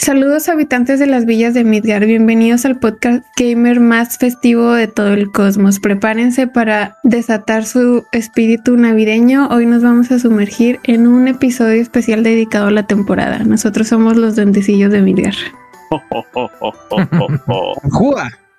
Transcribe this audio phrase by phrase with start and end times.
[0.00, 5.12] Saludos habitantes de las villas de Midgar, bienvenidos al podcast gamer más festivo de todo
[5.12, 5.78] el cosmos.
[5.78, 9.48] Prepárense para desatar su espíritu navideño.
[9.48, 13.40] Hoy nos vamos a sumergir en un episodio especial dedicado a la temporada.
[13.40, 15.34] Nosotros somos los duendecillos de Midgar.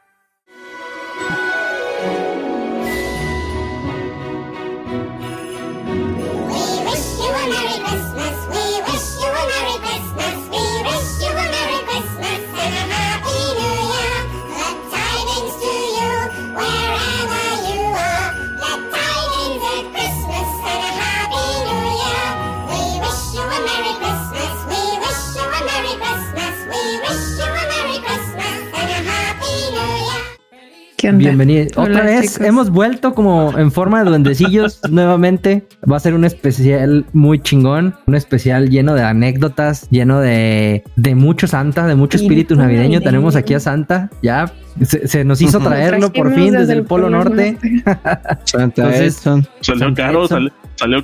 [31.01, 31.17] ¡Juga!
[31.17, 31.67] Bienvenido.
[31.75, 35.67] Otra vez hemos vuelto como en forma de duendecillos nuevamente.
[35.89, 41.15] Va a ser un especial muy chingón, un especial lleno de anécdotas, lleno de, de
[41.15, 43.01] mucho Santa, de mucho espíritu navideño.
[43.01, 44.51] Tenemos aquí a Santa, ya
[44.83, 47.57] se, nos hizo traerlo por fin desde, el Polo, Norte.
[48.45, 49.23] Santa Entonces,
[49.61, 50.51] salió caro, salió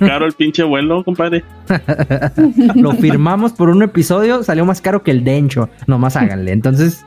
[0.00, 1.44] caro el pinche vuelo, compadre.
[2.74, 5.68] Lo firmamos por un episodio, salió más caro que el Dencho.
[5.86, 6.52] Nomás háganle.
[6.52, 7.04] Entonces,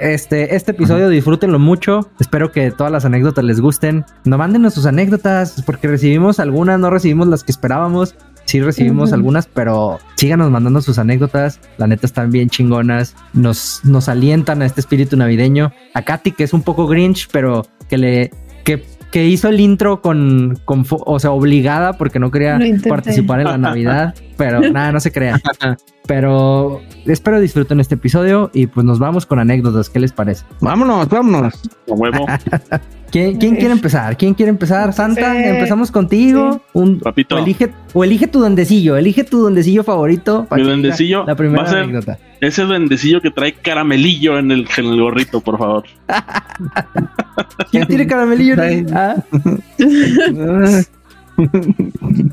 [0.00, 2.10] este, este episodio disfrútenlo mucho.
[2.20, 4.04] Espero que todas las anécdotas les gusten.
[4.24, 8.14] No mándenos sus anécdotas, porque recibimos algunas, no recibimos las que esperábamos.
[8.44, 11.60] Sí recibimos algunas, pero síganos mandando sus anécdotas.
[11.78, 13.16] La neta están bien chingonas.
[13.32, 15.72] Nos, nos alientan a este espíritu navideño.
[15.94, 18.30] A Katy, que es un poco grinch, pero que le
[18.62, 23.46] que que hizo el intro con, con o sea, obligada porque no quería participar en
[23.46, 25.40] la Navidad, pero nada, no se crea.
[26.06, 29.90] Pero espero disfruten este episodio y pues nos vamos con anécdotas.
[29.90, 30.44] ¿Qué les parece?
[30.60, 31.54] Vámonos, vámonos.
[31.86, 32.26] huevo.
[33.10, 34.16] ¿Quién, quiere empezar?
[34.16, 34.92] ¿Quién quiere empezar?
[34.92, 36.60] Santa, empezamos contigo.
[36.72, 37.36] Un, Papito.
[37.36, 40.46] O elige, o elige tu duendecillo, elige tu duendecillo favorito.
[40.50, 41.24] Mi duendecillo.
[41.24, 42.18] La primera anécdota.
[42.40, 45.84] Ese duendecillo que trae caramelillo en el, en el gorrito, por favor.
[47.70, 48.56] ¿Quién tiene caramelillo?
[48.92, 49.16] ¿Ah?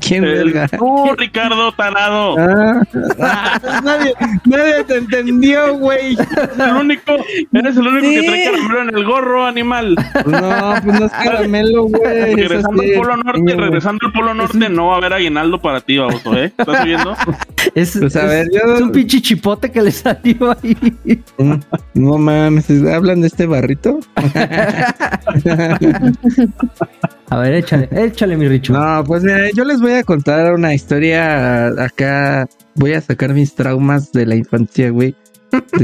[0.00, 0.68] ¿Quién verga?
[0.68, 2.36] Tú, Ricardo Tarado.
[2.38, 2.82] Ah.
[3.82, 6.16] nadie, nadie, te entendió, güey.
[6.58, 7.12] El único,
[7.52, 9.96] eres el único que trae caramelo en el gorro, animal.
[10.26, 12.34] No, pues no es caramelo, güey.
[12.34, 15.98] Regresando al Polo Norte, regresando al Polo Norte, no va a haber aguinaldo para ti,
[15.98, 16.52] baboso, ¿eh?
[16.56, 17.16] ¿Estás viendo?
[17.74, 18.74] Es, pues a ver, yo...
[18.74, 20.76] es un pinche chipote que le salió ahí.
[21.94, 24.00] No mames, ¿hablan de este barrito?
[27.34, 28.72] A ver, échale, échale, mi Richo.
[28.72, 32.46] No, pues mira, yo les voy a contar una historia acá.
[32.76, 35.16] Voy a sacar mis traumas de la infancia, güey.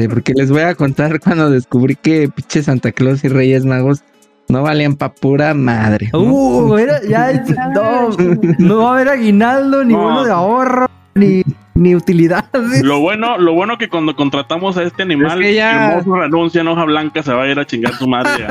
[0.08, 4.04] porque les voy a contar cuando descubrí que pinche Santa Claus y Reyes Magos
[4.46, 6.10] no valían pa' pura madre.
[6.12, 6.76] Uh,
[7.08, 7.44] ya,
[7.74, 8.10] no,
[8.58, 11.42] no va a haber aguinaldo, ni uno de ahorro, ni
[11.80, 12.82] ni utilidades.
[12.82, 15.92] Lo bueno, lo bueno que cuando contratamos a este animal, que ya...
[15.92, 18.46] hermoso renuncia en hoja blanca, se va a ir a chingar su madre.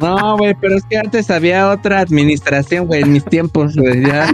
[0.00, 4.04] no, güey, pero es que antes había otra administración, güey, en mis tiempos, güey.
[4.04, 4.28] Ya,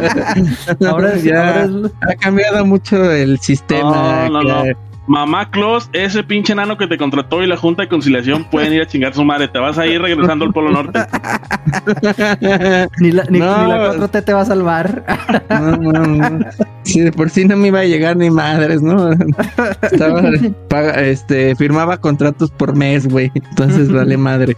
[0.88, 1.68] ahora ya
[2.00, 4.28] ha cambiado mucho el sistema.
[4.28, 4.91] No, no, no.
[5.06, 8.82] Mamá Claus, ese pinche nano que te contrató y la Junta de Conciliación pueden ir
[8.82, 9.48] a chingar su madre.
[9.48, 11.00] Te vas a ir regresando al Polo Norte.
[13.00, 15.04] ni la, ni, la 4T te va a salvar.
[15.50, 16.46] no, no, no.
[16.84, 19.10] Si de por sí no me iba a llegar ni madres, ¿no?
[19.82, 20.20] Estaba,
[21.00, 23.30] este, firmaba contratos por mes, güey.
[23.34, 24.56] Entonces vale madre.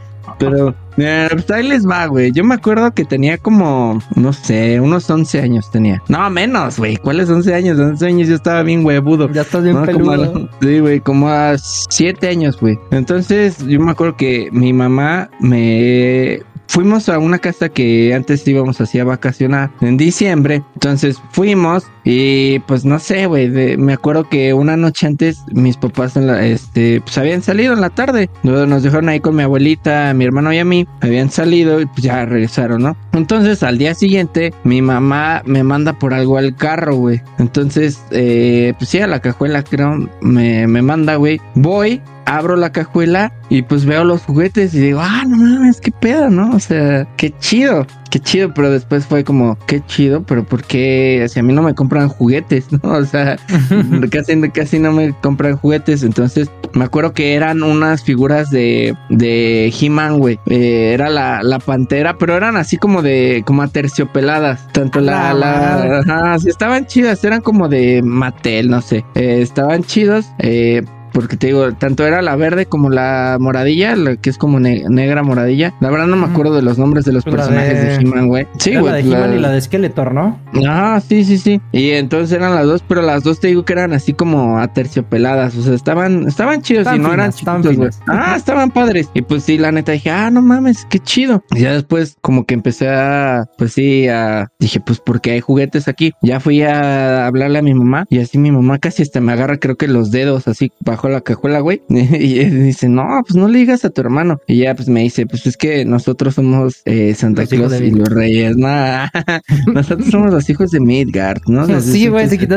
[0.50, 2.32] Pero pues ahí les va, güey.
[2.32, 6.02] Yo me acuerdo que tenía como, no sé, unos 11 años tenía.
[6.08, 6.96] No, menos, güey.
[6.96, 7.78] ¿Cuáles 11 años?
[7.78, 9.30] 11 años yo estaba bien huevudo.
[9.30, 10.48] Ya estás bien peludo.
[10.60, 12.78] sí, güey, como a 7 años, güey.
[12.90, 18.80] Entonces yo me acuerdo que mi mamá me fuimos a una casa que antes íbamos
[18.80, 20.62] así a vacacionar en diciembre.
[20.74, 23.48] Entonces fuimos y pues no sé, güey.
[23.76, 28.30] Me acuerdo que una noche antes mis papás este, pues habían salido en la tarde.
[28.42, 30.86] Nos dejaron ahí con mi abuelita, mi hermano y a mí.
[31.00, 32.96] Habían salido y pues ya regresaron, ¿no?
[33.12, 37.22] Entonces al día siguiente mi mamá me manda por algo al carro, güey.
[37.38, 41.40] Entonces, eh, pues sí, a la cajuela creo me, me manda, güey.
[41.54, 45.92] Voy abro la cajuela y pues veo los juguetes y digo, ah, no mames, qué
[45.92, 46.54] pedo, ¿no?
[46.54, 51.26] O sea, qué chido, qué chido, pero después fue como, qué chido, pero ¿por qué?
[51.28, 52.92] Si a mí no me compran juguetes, ¿no?
[52.92, 53.36] O sea,
[54.10, 59.72] casi, casi no me compran juguetes, entonces me acuerdo que eran unas figuras de, de
[59.78, 60.38] He-Man, güey.
[60.46, 64.66] Eh, era la, la, pantera, pero eran así como de, como aterciopeladas.
[64.72, 69.04] Tanto la, ah, la, ajá, sí, estaban chidas, eran como de Mattel, no sé.
[69.14, 70.26] Eh, estaban chidos.
[70.38, 70.82] Eh,
[71.14, 74.84] porque te digo, tanto era la verde como la moradilla, la que es como ne-
[74.90, 75.72] negra moradilla.
[75.80, 77.94] La verdad no me acuerdo de los nombres de los Pues la personajes de, de-
[77.96, 78.46] He-Man, güey.
[78.58, 78.84] Sí, güey.
[78.84, 80.38] la de la- He-Man y la de Skeletor, ¿no?
[80.68, 81.60] Ah, sí, sí, sí.
[81.72, 85.56] Y entonces eran las dos, pero las dos te digo que eran así como aterciopeladas.
[85.56, 87.90] O sea, estaban, estaban chidos y no eran finas, chiquitos, güey.
[88.08, 89.08] Ah, estaban padres.
[89.14, 91.42] Y pues sí, la neta dije, ah, no mames, qué chido.
[91.54, 95.88] Y ya después como que empecé a, pues sí, a, dije, pues porque hay juguetes
[95.88, 96.12] aquí.
[96.22, 99.58] Ya fui a hablarle a mi mamá y así mi mamá casi hasta me agarra,
[99.58, 101.82] creo que los dedos así bajo la cajuela, güey.
[101.88, 104.40] Y dice, no, pues no le digas a tu hermano.
[104.46, 107.90] Y ya pues me dice, pues es que nosotros somos eh, Santa Los Claus y
[107.90, 108.56] los Reyes.
[108.56, 109.08] Nah,
[109.72, 111.64] nosotros somos los hijos de Midgard, ¿no?
[111.80, 112.56] Sí, güey, se quitó.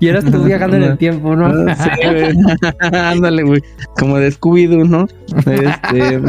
[0.00, 1.50] Y eras tú viajando en el tiempo, ¿no?
[1.74, 2.34] Sí, güey.
[2.92, 3.62] Ándale, güey.
[3.98, 5.06] Como de Scooby-Doo, ¿no?
[5.38, 6.20] Este,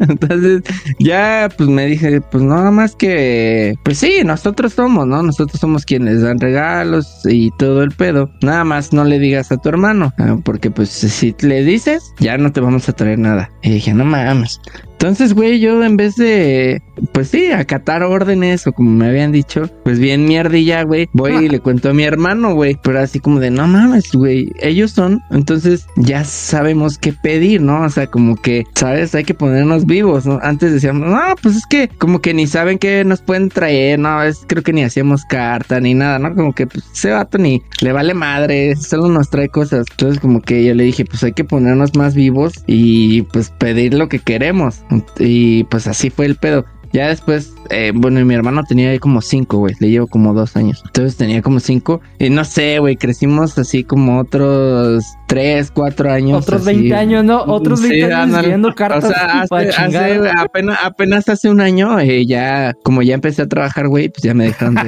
[0.00, 0.62] entonces,
[0.98, 5.22] ya, pues me dije, pues nada más que, pues sí, nosotros somos, ¿no?
[5.22, 8.30] Nosotros somos quienes dan regalos y todo el pedo.
[8.42, 12.38] Nada más no le digas a tu hermano, ah, porque pues si le dices, ya
[12.38, 13.50] no te vamos a traer nada.
[13.62, 14.60] Y dije, no mames.
[15.02, 19.68] Entonces, güey, yo en vez de, pues sí, acatar órdenes o como me habían dicho,
[19.82, 23.40] pues bien mierdilla, güey, voy y le cuento a mi hermano, güey, pero así como
[23.40, 27.82] de, no mames, güey, ellos son, entonces ya sabemos qué pedir, ¿no?
[27.82, 29.12] O sea, como que, ¿sabes?
[29.16, 30.38] Hay que ponernos vivos, ¿no?
[30.40, 34.22] Antes decíamos, no, pues es que como que ni saben qué nos pueden traer, no,
[34.22, 36.32] es creo que ni hacíamos carta ni nada, ¿no?
[36.32, 39.84] Como que pues, ese vato ni le vale madre, solo nos trae cosas.
[39.90, 43.94] Entonces como que yo le dije, pues hay que ponernos más vivos y pues pedir
[43.94, 44.84] lo que queremos.
[45.18, 46.64] Y pues así fue el pedo.
[46.92, 49.74] Ya después, eh, bueno, mi hermano tenía como cinco, güey.
[49.80, 50.82] Le llevo como dos años.
[50.86, 52.00] Entonces tenía como cinco.
[52.18, 56.42] Y no sé, güey, crecimos así como otros tres, cuatro años.
[56.42, 56.76] Otros así.
[56.76, 57.42] 20 años, ¿no?
[57.44, 61.98] Otros Sí, 20 años escribiendo cartas O sea, hace, hace- apenas, apenas hace un año,
[61.98, 64.82] eh, ya, como ya empecé a trabajar, güey, pues ya me dejaron de,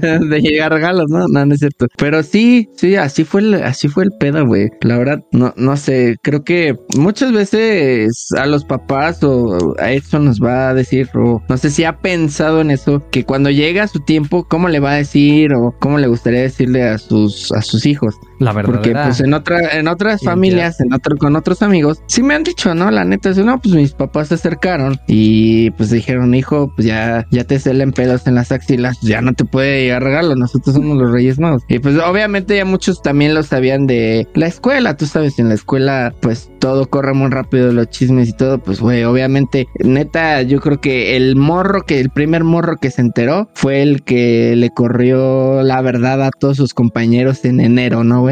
[0.00, 1.26] de, de llegar regalos, ¿no?
[1.28, 1.86] No, no es cierto.
[1.98, 4.70] Pero sí, sí, así fue el, así fue el pedo, güey.
[4.80, 10.18] La verdad, no, no sé, creo que muchas veces a los papás o a eso
[10.18, 13.86] nos va a decir, o no sé si ha pensado en eso, que cuando llega
[13.88, 17.62] su tiempo, ¿cómo le va a decir o cómo le gustaría decirle a sus, a
[17.62, 18.16] sus hijos?
[18.42, 19.06] La Porque verdad.
[19.06, 22.74] pues en otra, en otras familias, en otro, con otros amigos, sí me han dicho,
[22.74, 22.90] ¿no?
[22.90, 27.24] La neta es, no, pues mis papás se acercaron y pues dijeron, hijo, pues ya,
[27.30, 30.98] ya te salen pelos en las axilas, ya no te puede llegar regalo, nosotros somos
[30.98, 31.62] los Reyes Magos.
[31.68, 35.54] Y pues obviamente ya muchos también lo sabían de la escuela, tú sabes, en la
[35.54, 40.60] escuela pues todo corre muy rápido, los chismes y todo, pues güey, obviamente, neta, yo
[40.60, 44.70] creo que el morro que, el primer morro que se enteró fue el que le
[44.70, 48.31] corrió la verdad a todos sus compañeros en enero, ¿no, güey?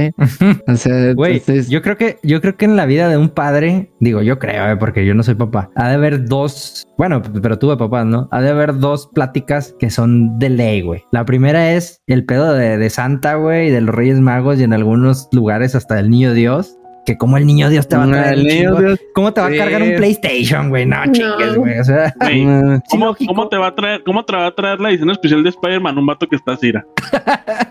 [0.67, 3.29] O sea, Güey, entonces, yo creo que yo creo que en la vida de un
[3.29, 7.23] padre, digo, yo creo, eh, porque yo no soy papá, ha de haber dos, bueno,
[7.43, 8.29] pero tuve papás, ¿no?
[8.31, 11.03] Ha de haber dos pláticas que son de ley, güey.
[11.13, 14.65] La primera es el pedo de, de Santa, güey, y de los Reyes Magos y
[14.65, 16.77] en algunos lugares hasta el Niño Dios.
[17.07, 19.47] Que como el niño Dios te va a traer el niño Dios, ¿Cómo te va
[19.47, 19.57] a Sí.
[19.57, 20.85] cargar un PlayStation, güey?
[20.85, 21.79] No, chingues, güey.
[21.79, 22.47] O sea, Güey,
[22.87, 25.49] sí, ¿Cómo, te va a traer, ¿Cómo te va a traer la edición especial de
[25.49, 25.97] Spider-Man?
[25.97, 26.85] Un vato que está así, ira.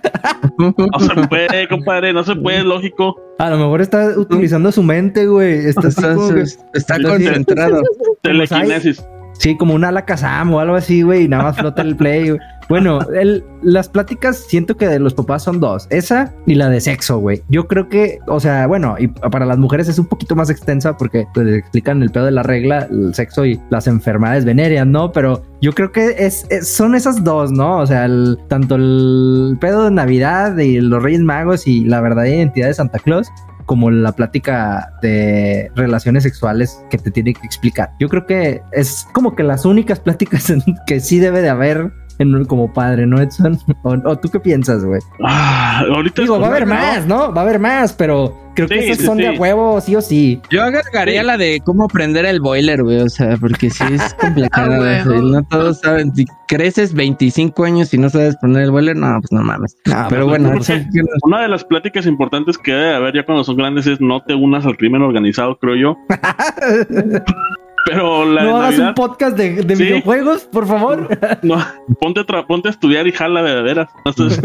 [0.89, 3.15] No se puede, compadre, no se puede, lógico.
[3.39, 5.67] A lo mejor está utilizando su mente, güey.
[5.67, 7.81] Está concentrado.
[8.21, 9.01] Telequinesis.
[9.39, 12.37] Sí, como un Alakazam o algo así, güey, y nada más flota el play.
[12.67, 12.99] Bueno,
[13.63, 15.87] las pláticas siento que de los papás son dos.
[15.89, 17.41] Esa y la de sexo, güey.
[17.49, 20.95] Yo creo que, o sea, bueno, y para las mujeres es un poquito más extensa
[20.97, 24.85] porque pues, les explican el pedo de la regla, el sexo y las enfermedades venéreas,
[24.85, 25.11] ¿no?
[25.13, 27.77] Pero yo creo que es, es- son esas dos, ¿no?
[27.79, 32.35] O sea, el- tanto el pedo de Navidad y los Reyes Magos y la verdadera
[32.35, 33.29] identidad de Santa Claus
[33.69, 37.91] como la plática de relaciones sexuales que te tiene que explicar.
[37.99, 41.91] Yo creo que es como que las únicas pláticas en- que sí debe de haber
[42.17, 43.59] en un- como padre, ¿no, Edson?
[43.83, 44.99] ¿O, o tú qué piensas, güey?
[45.23, 47.31] Ah, ahorita Digo, va a haber más, ¿no?
[47.31, 48.35] Va a haber más, pero
[48.67, 49.37] creo que esas sí, son de sí.
[49.37, 50.41] huevo, sí o sí.
[50.49, 51.27] Yo agregaría Sí.
[51.27, 52.99] la de cómo prender el boiler, güey.
[53.01, 54.83] O sea, porque sí es complicado.
[54.83, 55.21] Ah, güey.
[55.21, 56.13] no todos saben.
[56.15, 59.75] Si creces 25 años y no sabes poner el boiler, no, pues no mames.
[59.83, 60.73] Pero pues, bueno, creo eso-
[61.23, 64.33] Una de las pláticas importantes que debe haber ya cuando son grandes es no te
[64.35, 65.97] unas al crimen organizado, creo yo.
[67.85, 69.83] Pero la no hagas Navidad, un podcast de, de Sí.
[69.83, 71.07] videojuegos, por favor.
[71.43, 71.57] no,
[71.99, 73.89] ponte, a tra- ponte a estudiar y jala de veras.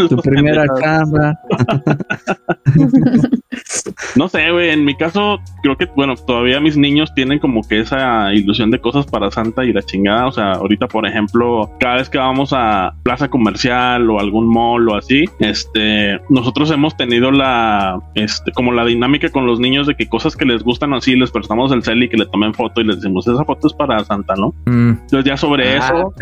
[0.09, 1.39] tu primera cámara.
[4.17, 7.81] No sé, güey, en mi caso creo que, bueno, todavía mis niños tienen como que
[7.81, 10.27] esa ilusión de cosas para Santa y la chingada.
[10.27, 14.89] O sea, ahorita, por ejemplo, cada vez que vamos a plaza comercial o algún mall
[14.89, 19.95] o así, este, nosotros hemos tenido la, este, como la dinámica con los niños de
[19.95, 22.81] que cosas que les gustan así, les prestamos el cel y que le tomen foto
[22.81, 24.55] y les decimos, esa foto es para Santa, ¿no?
[24.67, 26.15] Mm, Entonces ya sobre Ah, eso,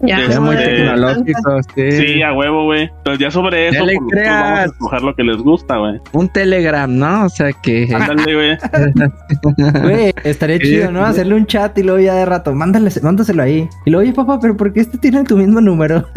[0.00, 1.60] Ya, Ya ya muy Este, tecnológico.
[1.74, 1.90] Sí.
[1.92, 2.82] sí, a huevo, güey.
[2.84, 4.66] Entonces ya sobre Ya eso, le pues, nosotros vamos a creas.
[4.72, 6.00] escoger lo que les gusta, güey.
[6.12, 7.24] Un Telegram, ¿no?
[7.24, 7.88] O piensa que.
[7.94, 8.58] Ándale, güey.
[9.82, 11.04] Güey, estaría chido, ¿no?
[11.04, 13.68] Hacerle un chat y luego ya de rato, mándale, mándaselo ahí.
[13.86, 16.04] Y luego, oye, papá, pero ¿por qué este tiene tu mismo número?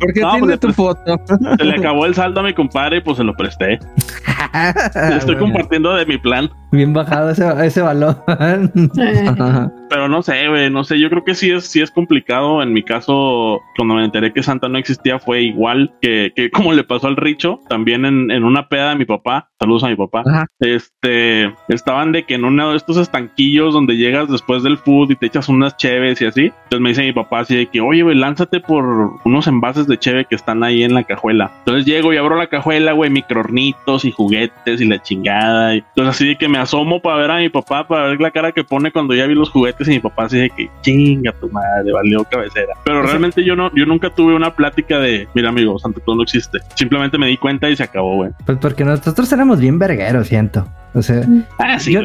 [0.00, 1.20] Porque No, tiene pues, tu foto.
[1.58, 3.78] Se le acabó el saldo a mi compadre y pues se lo presté.
[4.94, 6.50] Le estoy Bueno, compartiendo de mi plan.
[6.72, 8.16] Bien bajado ese, ese balón.
[8.26, 9.72] Ajá.
[9.88, 12.60] Pero no sé, güey, no sé, yo creo que sí es, sí es complicado.
[12.62, 16.72] En mi caso, cuando me enteré que Santa no existía, fue igual que, que como
[16.72, 19.96] le pasó al Richo, también en, en una peda de mi papá, saludos a mi
[19.96, 20.46] papá, Ajá.
[20.60, 25.16] este, estaban de que en uno de estos estanquillos donde llegas después del food y
[25.16, 28.02] te echas unas cheves y así, entonces me dice mi papá así de que, oye,
[28.02, 28.84] güey, lánzate por
[29.24, 31.52] unos envases de cheve que están ahí en la cajuela.
[31.60, 35.74] Entonces llego y abro la cajuela, güey, microornitos y juguetes y la chingada.
[35.74, 38.30] Y, entonces así de que me asomo para ver a mi papá, para ver la
[38.30, 41.32] cara que pone cuando ya vi los juguetes y mi papá así de que chinga
[41.32, 42.74] tu madre, valió cabecera.
[42.84, 46.22] Pero realmente yo no, yo nunca tuve una plática de, mira amigo, Santa Claus no
[46.22, 46.58] existe.
[46.74, 48.30] Simplemente me di cuenta y se acabó, güey.
[48.44, 50.66] Pues porque nosotros éramos bien vergueros, siento.
[50.96, 51.22] O sea,
[51.58, 52.00] Ah, sí, Yo-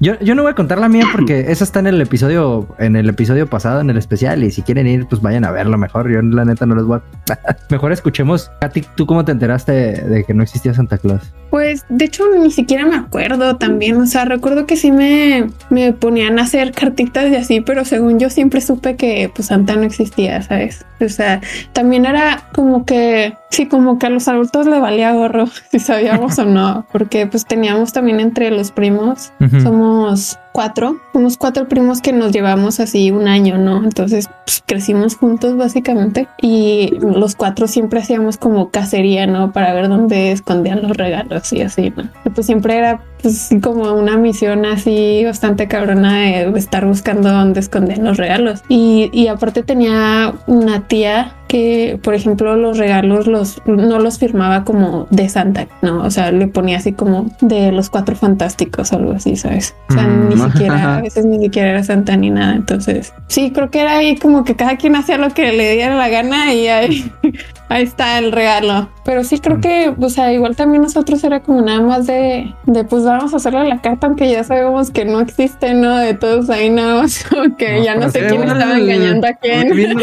[0.00, 2.96] yo, yo no voy a contar la mía porque esa está en el episodio, en
[2.96, 4.42] el episodio pasado, en el especial.
[4.42, 6.10] Y si quieren ir, pues vayan a verlo mejor.
[6.10, 7.38] Yo la neta no les voy a.
[7.70, 8.50] mejor escuchemos.
[8.60, 11.20] Katy, ¿tú cómo te enteraste de, de que no existía Santa Claus?
[11.50, 15.92] Pues de hecho ni siquiera me acuerdo también, o sea, recuerdo que sí me, me
[15.92, 19.82] ponían a hacer cartitas y así, pero según yo siempre supe que pues Santa no
[19.82, 20.86] existía, ¿sabes?
[21.00, 21.40] O sea,
[21.72, 26.38] también era como que, sí, como que a los adultos le valía gorro si sabíamos
[26.38, 29.32] o no, porque pues teníamos también entre los primos,
[29.62, 33.82] somos cuatro, somos cuatro primos que nos llevamos así un año, ¿no?
[33.82, 39.52] Entonces pues, crecimos juntos básicamente y los cuatro siempre hacíamos como cacería, ¿no?
[39.52, 42.10] Para ver dónde escondían los regalos y así, ¿no?
[42.26, 47.60] Y pues siempre era pues como una misión así bastante cabrona de estar buscando dónde
[47.60, 48.62] escondían los regalos.
[48.68, 54.64] Y, y aparte tenía una tía que, por ejemplo, los regalos los no los firmaba
[54.64, 56.02] como de Santa, ¿no?
[56.02, 59.74] O sea, le ponía así como de los cuatro fantásticos o algo así, ¿sabes?
[59.90, 60.28] O sea, Mm.
[60.30, 62.54] ni siquiera, a veces ni siquiera era Santa ni nada.
[62.54, 65.94] Entonces, sí, creo que era ahí como que cada quien hacía lo que le diera
[65.96, 67.12] la gana y ahí,
[67.68, 68.88] ahí está el regalo.
[69.04, 69.60] Pero sí creo Mm.
[69.60, 73.38] que, o sea, igual también nosotros era como nada más de, de pues vamos a
[73.38, 75.96] hacerle la carta, aunque ya sabemos que no existe, ¿no?
[75.96, 77.24] De todos ahí nada más,
[77.58, 79.76] que No, ya no pero sé quién bueno, estaba el- engañando a Me quién.
[79.76, 80.00] vino,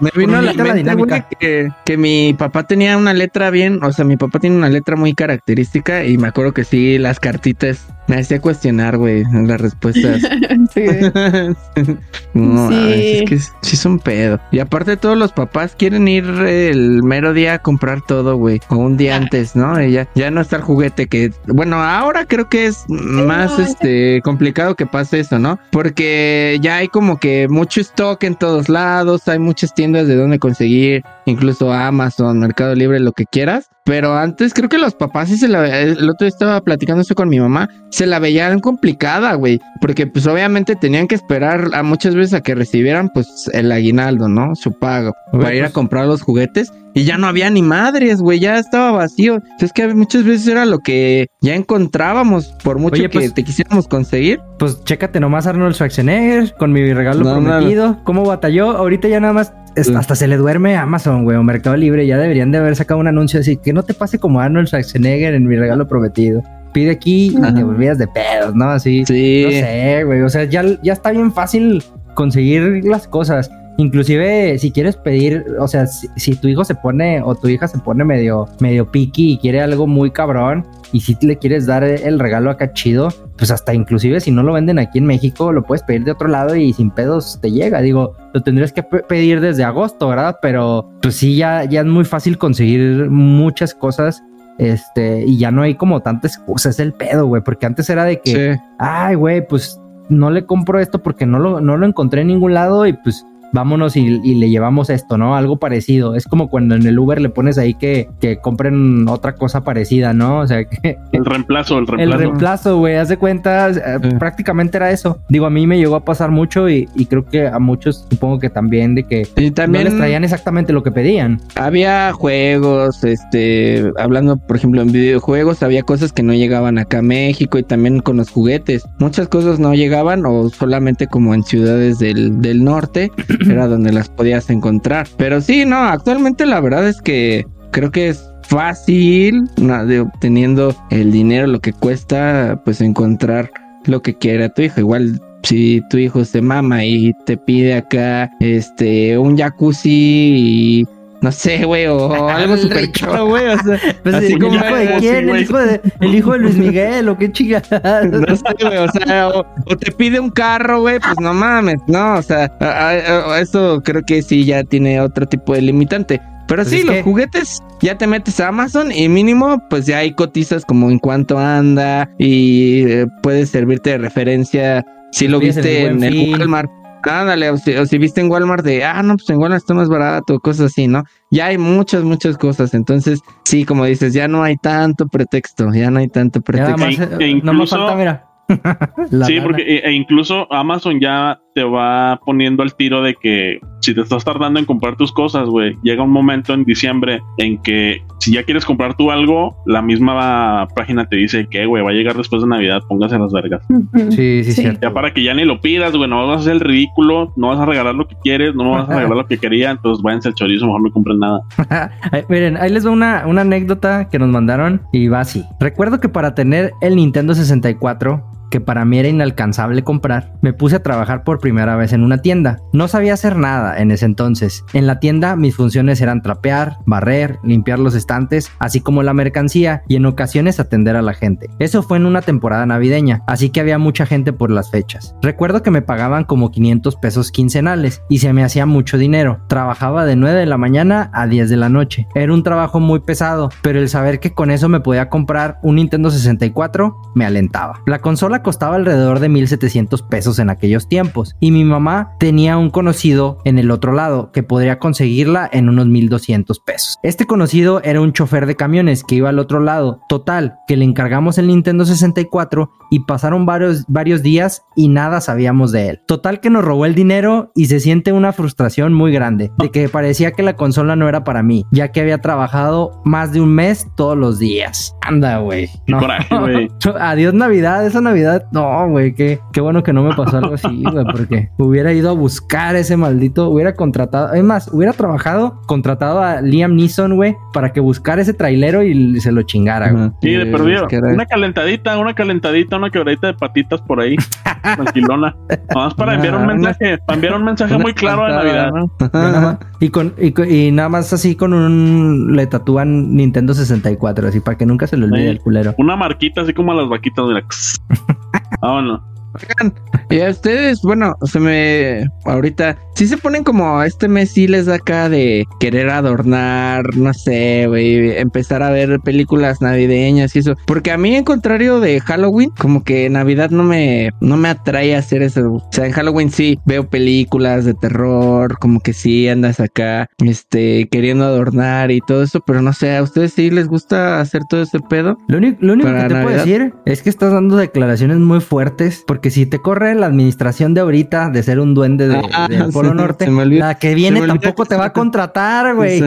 [0.00, 1.28] me vino la la dinámica.
[1.40, 4.94] que, que mi papá tenía una letra bien, o sea, mi papá tiene una letra
[4.96, 10.20] muy característica y me acuerdo que sí, las cartitas me hacía cuestionar, güey, las respuestas.
[10.74, 10.84] Sí.
[12.34, 13.24] no, Sí.
[13.24, 14.40] es que sí son pedo.
[14.50, 18.76] Y aparte todos los papás quieren ir el mero día a comprar todo, güey, o
[18.76, 19.18] un día Ah.
[19.18, 19.80] antes, ¿no?
[19.82, 23.64] Y ya, ya no está el juguete que, bueno, ahora creo que es más, no,
[23.64, 25.58] este, complicado que pase eso, ¿no?
[25.70, 30.38] Porque ya hay como que mucho stock en todos lados, hay muchas tiendas de donde
[30.38, 33.68] conseguir, incluso Amazon, Mercado Libre, lo que quieras.
[33.84, 35.66] Pero antes creo que los papás sí se la...
[35.82, 37.68] El otro día estaba platicando eso con mi mamá.
[37.90, 39.60] Se la veían complicada, güey.
[39.82, 44.28] Porque pues obviamente tenían que esperar a muchas veces a que recibieran pues el aguinaldo,
[44.28, 44.54] ¿no?
[44.54, 45.12] Su pago.
[45.32, 46.72] Para ir a pues- comprar los juguetes.
[46.96, 48.38] Y ya no había ni madres, güey.
[48.38, 49.42] Ya estaba vacío.
[49.60, 52.54] Es que muchas veces era lo que ya encontrábamos.
[52.62, 54.40] Por mucho Oye, que pues- te quisiéramos conseguir.
[54.58, 58.00] Pues chécate nomás Arnold Schwarzenegger con mi regalo No, prometido.
[58.04, 58.70] ¿Cómo batalló?
[58.70, 59.94] Ahorita ya nada más es- Sí.
[59.94, 62.06] hasta se le duerme a Amazon, güey, o Mercado Libre.
[62.06, 65.34] Ya deberían de haber sacado un anuncio así que no te pase como Arnold Schwarzenegger
[65.34, 66.42] en mi regalo prometido.
[66.72, 67.54] Pide aquí y Ajá.
[67.54, 68.64] te olvidas de pedos, ¿no?
[68.70, 69.04] Así.
[69.06, 69.42] Sí.
[69.44, 70.22] No sé, güey.
[70.22, 71.82] O sea, ya, ya está bien fácil
[72.14, 73.50] conseguir las cosas.
[73.76, 77.66] Inclusive si quieres pedir, o sea, si, si tu hijo se pone o tu hija
[77.68, 81.82] se pone medio, medio piqui y quiere algo muy cabrón y si le quieres dar
[81.84, 85.64] el regalo acá chido, pues hasta inclusive si no lo venden aquí en México, lo
[85.64, 87.80] puedes pedir de otro lado y sin pedos te llega.
[87.80, 90.36] Digo, lo tendrías que pe- pedir desde agosto, ¿verdad?
[90.40, 94.22] Pero pues sí, ya, ya es muy fácil conseguir muchas cosas.
[94.56, 98.04] Este, y ya no hay como tanta excusa, es el pedo, güey, porque antes era
[98.04, 98.60] de que, Sí.
[98.78, 102.54] ay, güey, pues no le compro esto porque no lo, no lo encontré en ningún
[102.54, 105.36] lado y pues vámonos y, y le llevamos esto, ¿no?
[105.36, 106.14] Algo parecido.
[106.14, 110.12] Es como cuando en el Uber le pones ahí que, que compren otra cosa parecida,
[110.12, 110.40] ¿no?
[110.40, 112.18] O sea, que El reemplazo, el el reemplazo.
[112.18, 114.08] reemplazo, güey, haz de cuenta, eh, Sí.
[114.18, 115.18] prácticamente era eso.
[115.28, 118.38] Digo, a mí me llegó a pasar mucho y, y creo que a muchos supongo
[118.40, 121.40] que también de que Y no también les traían exactamente lo que pedían.
[121.54, 127.02] había juegos, este, hablando por ejemplo en videojuegos, había cosas que no llegaban acá a
[127.02, 128.84] México y también con los juguetes.
[128.98, 133.10] Muchas cosas no llegaban o solamente como en ciudades del, del norte
[133.48, 135.06] era donde las podías encontrar.
[135.16, 140.74] Pero sí, no, actualmente la verdad es que creo que es fácil, na- de obteniendo
[140.90, 143.50] el dinero, lo que cuesta, pues encontrar
[143.86, 144.80] lo que quiera tu hijo.
[144.80, 150.86] Igual si tu hijo se mama y te pide acá este un jacuzzi y
[151.24, 153.46] no sé, güey, o algo súper caro, güey.
[153.48, 155.28] O sea, Pues, así ¿el como, hijo de quién?
[155.30, 158.02] ¿El hijo de, ¿El hijo de Luis Miguel o qué chingada?
[158.04, 161.76] No sé, güey, o sea, o, o te pide un carro, güey, pues no mames,
[161.88, 165.62] no, o sea, a- a- a- eso creo que sí ya tiene otro tipo de
[165.62, 166.20] limitante.
[166.46, 169.98] Pero Pues sí, los que- juguetes ya te metes a Amazon y mínimo, pues ya
[169.98, 175.86] hay cotizas como en cuánto anda y eh, pueede servirte de referencia si lo viste
[175.86, 176.32] el en el.
[176.38, 176.70] Walmart.
[177.10, 179.74] Ándale, o si, o si viste en Walmart de, ah, no, pues en Walmart está
[179.74, 181.04] más barato, cosas así, ¿no?
[181.30, 182.74] Ya hay muchas, muchas cosas.
[182.74, 186.74] Entonces, sí, como dices, ya no hay tanto pretexto, ya no hay tanto Ya nada
[186.76, 187.06] pretexto.
[187.10, 188.26] más, que eh, no me incluso- falta, mira.
[189.10, 189.42] La sí, lana.
[189.44, 194.00] porque e, e incluso Amazon ya te va poniendo al tiro de que si te
[194.00, 198.32] estás tardando en comprar tus cosas, güey, llega un momento en diciembre en que si
[198.32, 202.16] ya quieres comprar tú algo, la misma página te dice que, güey, va a llegar
[202.16, 203.62] después de Navidad, póngase las vergas.
[204.10, 204.62] Sí, sí, Sí.
[204.62, 204.80] cierto.
[204.82, 207.48] Ya para que ya ni lo pidas, güey, no vas a hacer el ridículo, no
[207.48, 210.28] vas a regalar lo que quieres, no vas a regalar lo que quería, entonces váyanse
[210.30, 211.40] al chorizo, mejor no compren nada.
[212.28, 215.44] Miren, ahí les va una, una anécdota que nos mandaron y va así.
[215.60, 218.24] Recuerdo que para tener el Nintendo 64,
[218.54, 222.18] que para mí era inalcanzable comprar, me puse a trabajar por primera vez en una
[222.18, 222.60] tienda.
[222.72, 224.64] No sabía hacer nada en ese entonces.
[224.74, 229.82] En la tienda mis funciones eran trapear, barrer, limpiar los estantes, así como la mercancía
[229.88, 231.50] y en ocasiones atender a la gente.
[231.58, 235.16] Eso fue en una temporada navideña, así que había mucha gente por las fechas.
[235.20, 239.40] Recuerdo que me pagaban como 500 pesos quincenales y se me hacía mucho dinero.
[239.48, 242.06] Trabajaba de 9 de la mañana a 10 de la noche.
[242.14, 245.74] Era un trabajo muy pesado, pero el saber que con eso me podía comprar un
[245.74, 247.80] Nintendo 64 me alentaba.
[247.86, 252.70] La consola costaba alrededor de 1700 pesos en aquellos tiempos y mi mamá tenía un
[252.70, 256.98] conocido en el otro lado que podría conseguirla en unos 1200 pesos.
[257.02, 260.00] Este conocido era un chofer de camiones que iba al otro lado.
[260.08, 265.72] Total, que le encargamos el Nintendo 64 y pasaron varios, varios días y nada sabíamos
[265.72, 266.00] de él.
[266.06, 269.88] Total que nos robó el dinero y se siente una frustración muy grande de que
[269.88, 273.54] parecía que la consola no era para mí, ya que había trabajado más de un
[273.54, 274.94] mes todos los días.
[275.02, 275.70] Anda, güey.
[275.88, 276.68] Güey.
[277.00, 278.33] Adiós Navidad, esa Navidad.
[278.52, 282.10] No, güey, qué, qué bueno que no me pasó algo así, güey, porque hubiera ido
[282.10, 287.36] a buscar ese maldito, hubiera contratado, es más, hubiera trabajado, contratado a Liam Neeson, güey,
[287.52, 290.10] para que buscara ese trailero y se lo chingara, güey.
[290.22, 290.86] Sí, de perdido.
[291.12, 294.16] Una calentadita, una calentadita, una quebradita de patitas por ahí.
[294.62, 295.36] Tranquilona.
[295.74, 299.58] Nomás para enviar un mensaje, para enviar un mensaje muy claro de Navidad.
[299.80, 304.66] y, con, y, nada más así con un le tatúan Nintendo 64, así para que
[304.66, 305.28] nunca se le olvide Sí.
[305.30, 305.74] el culero.
[305.78, 307.44] Una marquita así como a las vaquitas, mira.
[308.60, 309.13] Vámonos.
[309.34, 309.74] Oigan,
[310.10, 312.06] y a ustedes, bueno, se me.
[312.24, 317.12] Ahorita, sí se ponen como este mes, sí les da acá de querer adornar, no
[317.12, 320.54] sé, güey, empezar a ver películas navideñas y eso.
[320.66, 324.94] Porque a mí, en contrario de Halloween, como que Navidad no me, no me atrae
[324.94, 325.54] a hacer eso.
[325.54, 330.88] O sea, en Halloween sí veo películas de terror, como que sí andas acá, este,
[330.88, 334.62] queriendo adornar y todo eso, pero no sé, ¿a ustedes sí les gusta hacer todo
[334.62, 335.18] ese pedo?
[335.28, 339.02] Lo único, lo único que te puedo decir es que estás dando declaraciones muy fuertes,
[339.06, 342.70] porque si te corre la administración de ahorita de ser un duende de, Ah, del
[342.72, 346.00] Polo se- Norte, se la que viene tampoco que te va a contratar, güey.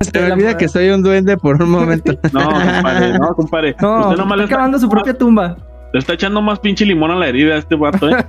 [0.00, 2.12] Se me olvida que soy un duende por un momento.
[2.32, 3.76] No, compadre, no, compadre.
[3.80, 5.56] No, Usted está nomás le está, cavando su propia tumba.
[5.92, 8.16] le está echando más pinche limón a la herida a este vato, ¿eh?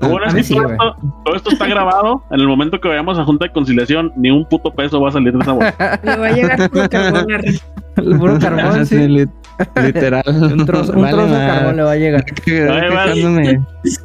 [0.00, 2.22] Bueno A es mí que sí, todo, esto, todo esto está grabado.
[2.30, 5.12] En el momento que vayamos a Junta de Conciliación, ni un puto peso va a
[5.12, 6.00] salir de esa bolsa.
[6.02, 7.26] Le va a llegar como carbón.
[7.96, 8.96] El puro carbón, Sí,
[9.84, 10.22] literal.
[10.26, 12.24] Un trozo, un Vale, trozo de carbón le va a llegar.
[12.94, 13.60] Vale.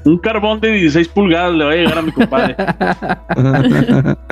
[0.06, 2.56] Un carbón de 16 pulgadas le va a llegar a mi compadre.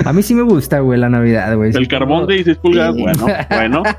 [0.04, 1.70] A mí sí me gusta, güey, la Navidad, güey.
[1.74, 3.02] El carbón de 16 pulgadas, Sí.
[3.02, 3.82] bueno, bueno.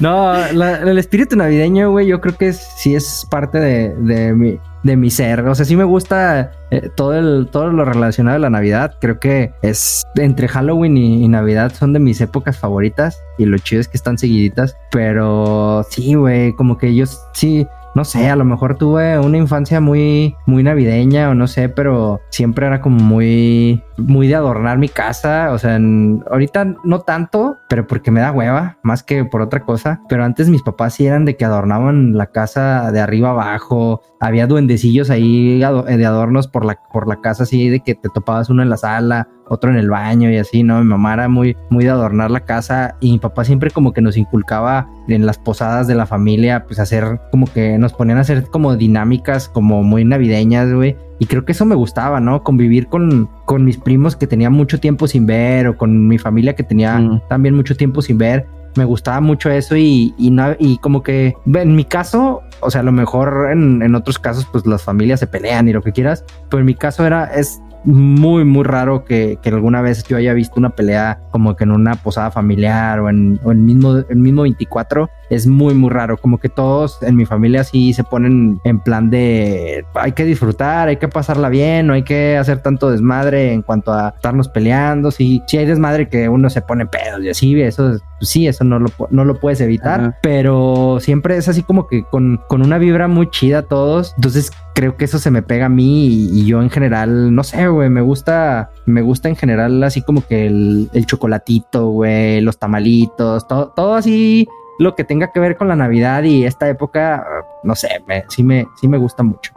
[0.00, 4.58] No, la- el espíritu navideño, güey, yo creo que sí es parte de, de mi,
[4.82, 5.40] de mi ser.
[5.46, 8.94] O sea, sí me gusta eh, todo, el, todo lo relacionado a la Navidad.
[9.00, 13.22] Creo que es entre Halloween y, Navidad son de mis épocas favoritas.
[13.38, 14.76] Y lo chido es que están seguiditas.
[14.90, 17.66] Pero sí, güey, como que yo sí.
[17.94, 22.20] No sé, a lo mejor tuve una infancia muy, muy navideña o no sé, pero
[22.30, 25.50] siempre era como muy, muy de adornar mi casa.
[25.52, 29.60] O sea, en- ahorita no tanto, pero porque me da hueva, más que por otra
[29.64, 30.00] cosa.
[30.08, 34.02] Pero antes mis papás sí eran de que adornaban la casa de arriba abajo.
[34.20, 38.08] Había duendecillos ahí ado- de adornos por la, por la casa, así de que te
[38.08, 40.78] topabas uno en la sala, otro en el baño y así, ¿no?
[40.78, 44.00] Mi mamá era muy, muy de adornar la casa y mi papá siempre como que
[44.00, 48.20] nos inculcaba en las posadas de la familia, pues hacer como que nos ponían a
[48.22, 50.96] hacer como dinámicas como muy navideñas, güey.
[51.18, 52.42] Y creo que eso me gustaba, ¿no?
[52.44, 56.54] Convivir con, con mis primos que tenía mucho tiempo sin ver o con mi familia
[56.54, 57.20] que tenía Mm.
[57.28, 58.46] también mucho tiempo sin ver.
[58.76, 62.82] Me gustaba mucho eso y, y, no, y como que en mi caso, o sea,
[62.82, 65.90] a lo mejor en, en otros casos pues las familias se pelean y lo que
[65.90, 70.16] quieras, pero en mi caso era, es muy, muy raro que, que, alguna vez yo
[70.16, 74.16] haya visto una pelea como que en una posada familiar o en, o mismo, el
[74.16, 75.10] mismo 24.
[75.30, 76.16] Es muy, muy raro.
[76.16, 80.88] Como que todos en mi familia sí se ponen en plan de hay que disfrutar,
[80.88, 85.10] hay que pasarla bien, no hay que hacer tanto desmadre en cuanto a estarnos peleando.
[85.10, 88.78] Si, si hay desmadre que uno se pone pedos y así, eso sí, eso no
[88.78, 93.08] lo, no lo puedes evitar, pero siempre es así como que con, con una vibra
[93.08, 94.12] muy chida todos.
[94.16, 97.68] Entonces creo que eso se me pega a mí y, yo en general, no sé,
[97.68, 102.58] güey, me gusta, me gusta en general así como que el, el chocolatito, güey, los
[102.58, 104.48] tamalitos, todo, todo así
[104.80, 107.22] lo que tenga que ver con la Navidad y esta época,
[107.64, 109.52] no sé, me, sí, me, sí me gusta mucho.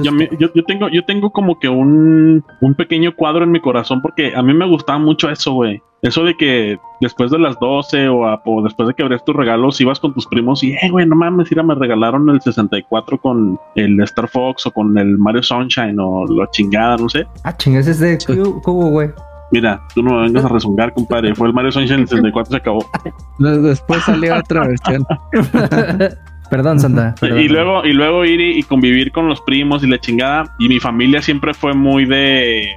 [0.00, 0.12] yo,
[0.54, 4.40] yo, tengo, yo tengo como que un, un pequeño cuadro en mi corazón porque a
[4.40, 5.82] mí me gustaba mucho eso, güey.
[6.00, 9.98] Eso de que después de las 12 o, después de que abres tus regalos ibas
[9.98, 14.00] con tus primos y, eh, güey, no mames, mira, me regalaron el 64 con el
[14.02, 17.26] Star Fox o con el Mario Sunshine o la chingada, no sé.
[17.42, 18.16] Ah, chingas, es de
[18.62, 19.10] cubo, güey.
[19.50, 21.34] Mira, tú no me vengas a rezongar, compadre.
[21.34, 22.90] Fue el Mario Sunshine el 64 se acabó.
[23.38, 25.06] Después salió otra versión.
[26.50, 27.14] Perdón, Santa.
[27.22, 30.54] Y luego, y luego ir y, convivir con los primos y la chingada.
[30.58, 32.70] Y mi familia siempre fue muy de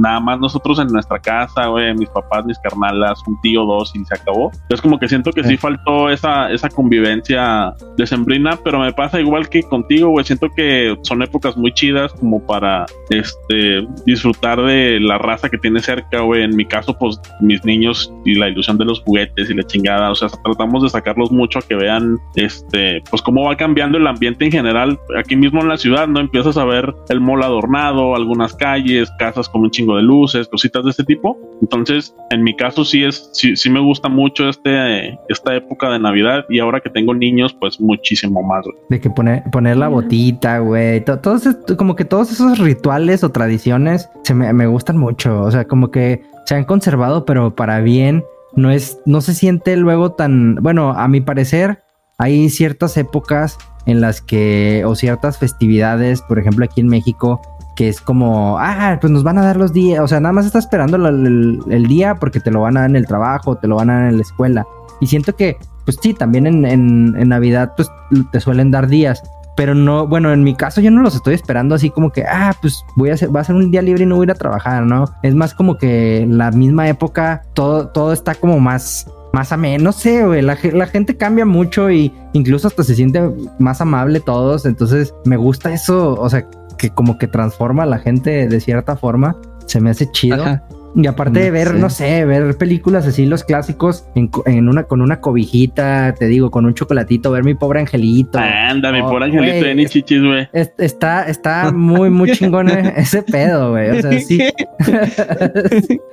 [0.00, 4.04] nada más nosotros en nuestra casa, güey, mis papás, mis carnalas, un tío, dos y
[4.04, 4.50] se acabó.
[4.68, 9.48] Es como que siento que sí, faltó esa, esa convivencia decembrina, pero me pasa igual
[9.48, 10.24] que contigo, güey.
[10.24, 15.80] Siento que son épocas muy chidas como para este disfrutar de la raza que tiene
[15.80, 16.42] cerca, güey.
[16.42, 20.10] En mi caso, pues mis niños y la ilusión de los juguetes y la chingada.
[20.10, 24.06] O sea, tratamos de sacarlos mucho a que vean este, pues cómo va cambiando el
[24.06, 24.98] ambiente en general.
[25.18, 26.20] Aquí mismo en la ciudad, ¿no?
[26.20, 30.84] Empiezas a ver el mall adornado, algunas calles, casas con un chingo de luces, cositas
[30.84, 31.38] de este tipo.
[31.60, 35.98] Entonces, en mi caso sí es, sí, sí me gusta mucho este, esta época de
[35.98, 38.64] Navidad y ahora que tengo niños, pues muchísimo más.
[38.88, 41.04] De que poner, poner la botita, güey.
[41.04, 45.42] Todos, como que todos esos rituales o tradiciones se me, me gustan mucho.
[45.42, 48.24] O sea, como que se han conservado, pero para bien.
[48.56, 51.82] No es, no se siente luego tan, bueno, a mi parecer,
[52.16, 57.40] hay ciertas épocas en las que, o ciertas festividades, por ejemplo aquí en México,
[57.78, 60.44] que es como, ah, pues nos van a dar los días, o sea, nada más
[60.44, 63.76] estás esperando el, día porque te lo van a dar en el trabajo, te lo
[63.76, 64.66] van a dar en la escuela.
[65.00, 67.88] Y siento que, pues sí, también en, en, Navidad, pues
[68.32, 69.22] te suelen dar días,
[69.56, 72.52] pero no, bueno, en mi caso yo no los estoy esperando así como que, ah,
[72.60, 74.30] pues voy a hacer, va a ser un día libre y no voy a ir
[74.32, 75.04] a trabajar, ¿no?
[75.22, 79.92] Es más como que la misma época, todo, todo está como más, más ameno, no
[79.92, 83.22] sé, güey, la, la, gente cambia mucho y incluso hasta se siente
[83.60, 86.44] más amable todos, entonces me gusta eso, o sea,
[86.78, 89.36] que como que transforma a la gente de cierta forma.
[89.66, 90.44] Se me hace chido.
[90.94, 95.20] Y aparte de ver, no sé, ver películas así, los clásicos, en, una, con una
[95.20, 98.38] cobijita, te digo, con un chocolatito, ver mi pobre angelito.
[98.38, 100.48] Anda, mi pobre angelito de ni chichis, güey.
[100.52, 103.90] Está, está muy, muy chingón ese pedo, güey.
[103.90, 104.38] O sea, sí.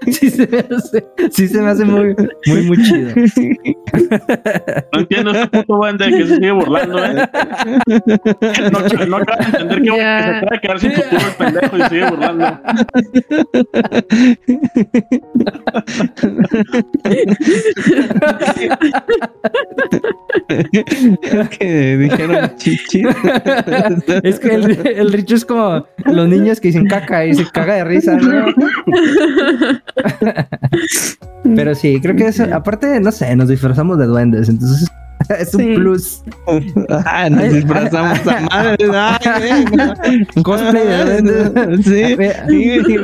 [0.07, 3.11] sí, se me hace, sí se me hace muy, muy, muy chido.
[4.93, 7.29] No entiendo este puto de que se sigue burlando, ¿eh?
[8.71, 10.17] No, no acaba de entender que, yeah.
[10.17, 12.59] que se puede quedar sin futuro el pendejo y sigue burlando.
[21.59, 23.03] que dijeron chichi.
[24.23, 27.75] es que el, el Richo es como los niños que dicen caca y se caga
[27.75, 28.17] de risa.
[31.55, 34.89] Pero sí, creo que eso, aparte, no sé, nos disfrazamos de duendes, entonces
[35.39, 36.23] es un plus.
[37.05, 38.77] Ah, nos disfrazamos a madre.
[40.43, 40.87] Cosplay
[41.21, 42.97] de Sí, sí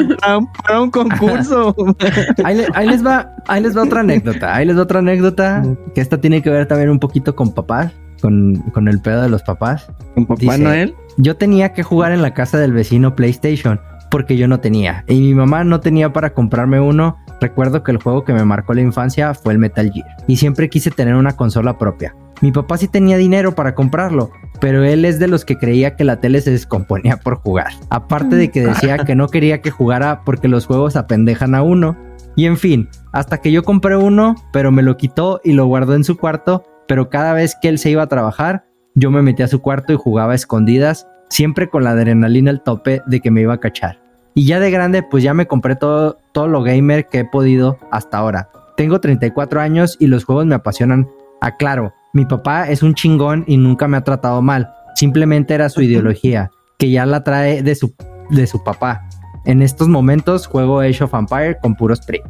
[0.63, 1.75] para, un concurso.
[2.43, 4.55] Ahí, les va, ahí les va otra anécdota.
[4.55, 7.91] Ahí les va otra anécdota que esta tiene que ver también un poquito con papás,
[8.21, 9.87] con, con el pedo de los papás.
[10.15, 10.95] ¿Con papá Noel?
[11.17, 13.79] Yo tenía que jugar en la casa del vecino PlayStation
[14.11, 15.03] porque yo no tenía.
[15.07, 17.17] Y mi mamá no tenía para comprarme uno.
[17.41, 20.07] Recuerdo que el juego que me marcó la infancia fue el Metal Gear.
[20.27, 22.15] Y siempre quise tener una consola propia.
[22.39, 26.03] Mi papá sí tenía dinero para comprarlo, pero él es de los que creía que
[26.03, 27.71] la tele se descomponía por jugar.
[27.89, 31.97] Aparte de que decía que no quería que jugara porque los juegos apendejan a uno.
[32.35, 35.95] Y en fin, hasta que yo compré uno, pero me lo quitó y lo guardó
[35.95, 39.41] en su cuarto, pero cada vez que él se iba a trabajar, yo me metí
[39.43, 43.31] a su cuarto y jugaba a escondidas, siempre con la adrenalina al tope de que
[43.31, 44.00] me iba a cachar.
[44.33, 47.77] Y ya de grande, pues ya me compré todo, todo lo gamer que he podido
[47.91, 48.49] hasta ahora.
[48.77, 51.07] Tengo 34 años y los juegos me apasionan.
[51.41, 54.71] Aclaro, mi papá es un chingón y nunca me ha tratado mal.
[54.95, 57.93] Simplemente era su ideología, que ya la trae de su,
[58.29, 59.07] de su papá.
[59.45, 62.21] En estos momentos juego Age of Empire con puros PRI.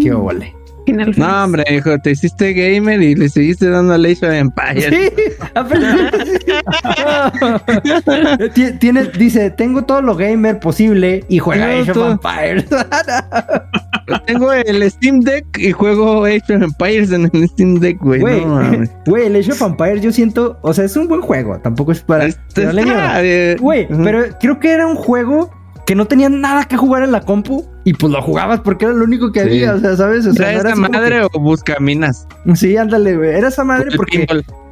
[0.00, 1.42] Qué Final No, Fantasy.
[1.44, 4.86] hombre, hijo, te hiciste gamer y le seguiste dando a Age of Empires.
[4.90, 5.10] Sí,
[8.54, 12.10] Ti- Tiene, dice, tengo todo lo gamer posible y juega Age of.
[12.12, 12.66] Empires.
[14.26, 18.20] Tengo el Steam Deck y juego Age of Empires en el Steam Deck, güey.
[18.20, 18.60] Güey, No,
[19.06, 22.00] güey, el Age of Empires yo siento, o sea, es un buen juego, tampoco es
[22.00, 22.26] para...
[22.26, 24.02] Este pero le está, digo, eh, Güey, ujú.
[24.04, 25.50] pero creo que era un juego
[25.86, 28.94] que no tenía nada que jugar en la compu y pues lo jugabas porque era
[28.94, 29.46] lo único que Sí.
[29.46, 30.26] había, o sea, ¿sabes?
[30.26, 32.26] O sea, ¿Era no era esa madre o busca minas?
[32.54, 33.30] Sí, ándale, güey.
[33.30, 34.26] Era esa madre porque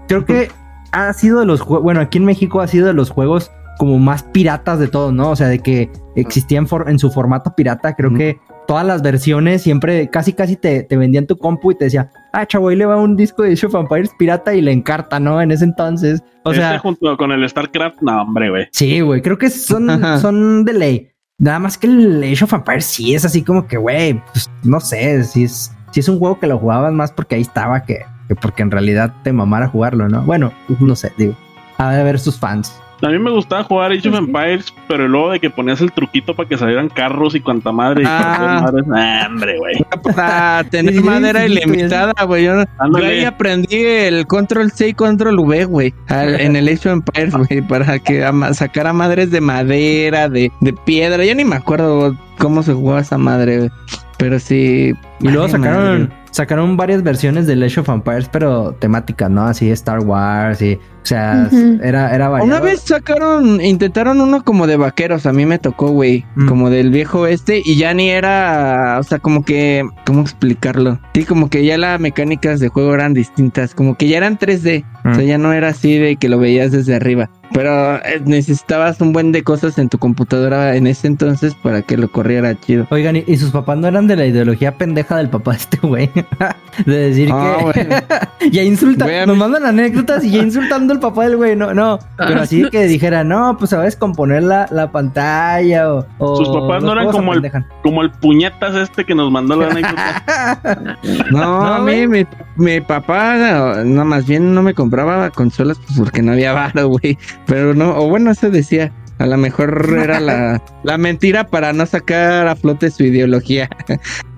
[0.08, 0.48] creo que
[0.92, 3.98] ha sido de los juegos, bueno, aquí en México ha sido de los juegos como
[3.98, 5.30] más piratas de todos, ¿no?
[5.30, 9.62] O sea, de que existían for- en su formato pirata, creo que todas las versiones
[9.62, 12.86] siempre, casi casi te, te vendían tu compu y te decía, ah, chavo, ahí le
[12.86, 15.40] va un disco de Age of Empires pirata y le encarta, ¿no?
[15.40, 16.22] En ese entonces.
[16.44, 18.68] O Este sea, junto con el StarCraft, no, hombre, güey.
[18.72, 20.18] sí, güey, creo que son, Ajá.
[20.18, 21.08] son de ley.
[21.38, 24.78] Nada más que el Age of Empires sí es así como que, güey, pues no
[24.80, 28.00] sé, si es, si es un juego que lo jugabas más porque ahí estaba que,
[28.28, 30.22] que porque en realidad te mamara jugarlo, ¿no?
[30.22, 31.34] Bueno, no sé, digo.
[31.78, 32.74] A ver, a ver sus fans.
[33.02, 34.24] A mí me gustaba jugar Age of Pues sí.
[34.26, 38.02] Empires, pero luego de que ponías el truquito para que salieran carros y cuanta madre
[38.02, 38.60] y Ah.
[38.62, 38.84] madres.
[38.94, 39.74] Ah, hombre, güey.
[40.14, 42.44] Para tener Sí, sí, madera sí, ilimitada, güey.
[42.44, 42.62] Yo,
[42.98, 45.94] yo ahí aprendí el control C y control V, güey.
[46.08, 47.62] En el Age of Empires, güey.
[47.62, 51.24] Para que ama- sacara madres de madera, de, de piedra.
[51.24, 53.70] Yo ni me acuerdo cómo se jugaba esa madre, güey.
[54.18, 54.92] Pero sí.
[55.20, 56.19] Y luego sacaron, madre.
[56.30, 59.42] Sacaron varias versiones del Age of Empires, pero temáticas, ¿no?
[59.46, 61.48] Así Star Wars y, o sea,
[61.82, 62.44] era, era variado.
[62.56, 66.46] Una vez sacaron, intentaron uno como de vaqueros, a mí me tocó, güey, Mm.
[66.48, 70.98] como del viejo este, y ya ni era, o sea, como que, ¿cómo explicarlo?
[71.14, 74.84] Sí, como que ya las mecánicas de juego eran distintas, como que ya eran 3D,
[75.04, 75.26] o sea, Mm.
[75.26, 79.32] ya no era así de que lo veías desde arriba, pero eh, necesitabas un buen
[79.32, 82.86] de cosas en tu computadora en ese entonces para que lo corriera chido.
[82.90, 85.78] Oigan, ¿y, y sus papás no eran de la ideología pendeja del papá de este
[85.82, 86.10] güey?
[86.86, 91.24] de decir Ah, que ya insulta, a nos mandan anécdotas y ya insultando al papá
[91.24, 95.92] del güey, no, no, pero así que dijera, no, pues sabes componer la, la pantalla
[95.92, 97.50] o, o Sus papás no eran como el-.
[97.82, 100.96] Como el puñetas este que nos mandó la anécdota.
[101.30, 105.78] No, No, a mí, mi, mi papá, no, no, más bien no me compraba consolas
[105.78, 107.18] pues porque no había varo, güey.
[107.46, 108.92] Pero no, o bueno, eso decía.
[109.20, 113.68] A lo mejor era la, la mentira para no sacar a flote su ideología.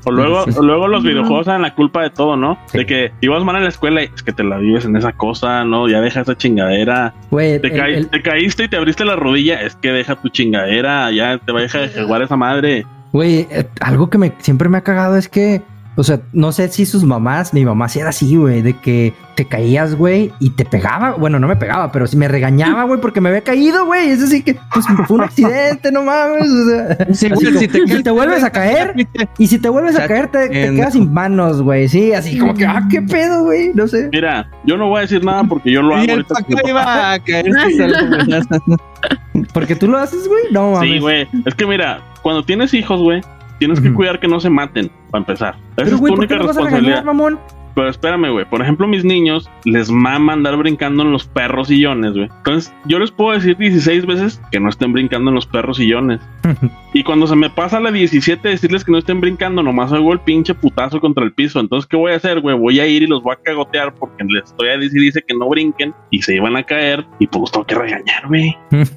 [0.04, 2.58] O luego, o luego los videojuegos eran la culpa de todo, ¿no?
[2.66, 2.78] Sí.
[2.78, 5.12] De que ibas mal en la escuela y es que te la vives en esa
[5.12, 5.88] cosa, ¿no?
[5.88, 7.14] Ya deja esa chingadera.
[7.60, 11.10] Te, el- el- te caíste y te abriste la rodilla, es que deja tu chingadera,
[11.12, 12.84] ya te va a dejar de jugar esa madre.
[13.12, 15.62] Güey, eh, algo que me, siempre me ha cagado es que,
[15.94, 19.12] o sea, no sé si sus mamás, mi mamá sí era así, güey, de que
[19.34, 21.12] te caías, güey, y te pegaba.
[21.12, 24.08] Bueno, no me pegaba, pero sí me regañaba, güey, porque me había caído, güey.
[24.08, 26.48] Es así que, pues fue un accidente, no mames.
[26.48, 28.94] O sea, Sí, así güey, como, si te si vuelves a caer,
[29.38, 31.88] y si te vuelves a caer, te, quedas sin manos, güey.
[31.88, 34.08] Sí, así como que, ah, qué pedo, güey, no sé.
[34.12, 36.24] Mira, yo no voy a decir nada porque yo lo hago Y el
[36.66, 37.18] iba a
[39.52, 40.44] Porque tú lo haces, güey.
[40.52, 40.90] No mames.
[40.90, 41.28] Sí, güey.
[41.44, 43.20] Es que mira, cuando tienes hijos, güey,
[43.62, 45.54] tienes que cuidar que no se maten, para empezar.
[45.54, 46.80] Esa Pero, es tu güey, ¿por qué única responsabilidad.
[46.80, 47.38] regañar, mamón?
[47.74, 48.44] Pero espérame, güey.
[48.44, 52.28] Por ejemplo, mis niños les mama andar brincando en los perros sillones, güey.
[52.38, 56.20] Entonces, yo les puedo decir 16 veces que no estén brincando en los perros sillones.
[56.92, 60.18] y cuando se me pasa la 17 decirles que no estén brincando, nomás hago el
[60.18, 61.60] pinche putazo contra el piso.
[61.60, 62.58] Entonces, ¿qué voy a hacer, güey?
[62.58, 65.34] Voy a ir y los voy a cagotear porque les estoy a decir dice que
[65.34, 68.54] no brinquen y se iban a caer y pues los tengo que regañar, güey.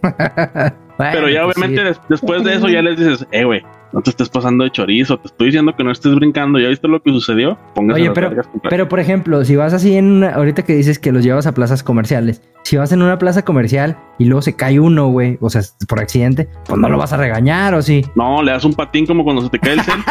[0.97, 1.87] Pero ya pues, obviamente sí.
[1.87, 3.61] des- después de eso ya les dices, eh, güey,
[3.95, 6.85] no te estés pasando de chorizo, te estoy diciendo que no estés brincando, ¿ya viste
[6.89, 7.57] lo que sucedió?
[7.73, 8.43] Póngase Oye, pero-.
[8.69, 11.53] Pero por ejemplo, si vas así en una, ahorita que dices que los llevas a
[11.53, 15.49] plazas comerciales, si vas en una plaza comercial y luego se cae uno, güey, o
[15.49, 18.03] sea, por accidente, pues no lo vas a regañar o sí.
[18.15, 19.95] No, le das un patín como cuando se te cae el cel.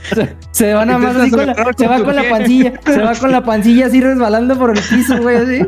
[0.00, 3.14] Se, se va nada más así con la, se va con la pancilla, se va
[3.14, 5.60] con la pancilla así resbalando por el piso, güey, así.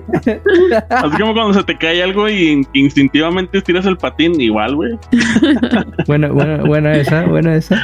[0.89, 4.99] Así como cuando se te cae algo y instintivamente estiras el patín, igual, güey.
[6.07, 7.77] Bueno, bueno, buena esa, buena esa.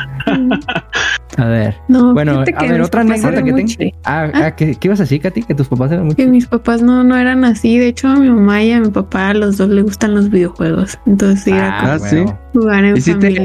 [1.38, 1.76] A ver.
[1.88, 3.66] No, Bueno, a ver, otra anécdota que tengo.
[3.66, 5.42] chi- Ah, ah, ¿qué, qué ibas a decir, Katy?
[5.44, 7.78] Que tus papás eran muy Que mis papás no, no eran así.
[7.78, 10.28] De hecho, a mi mamá y a mi papá, a los dos les gustan los
[10.30, 10.98] videojuegos.
[11.06, 12.16] Entonces, sí, era Ah, como sí.
[12.16, 12.38] huevo.
[12.52, 13.42] Jugar en Y si te, familia.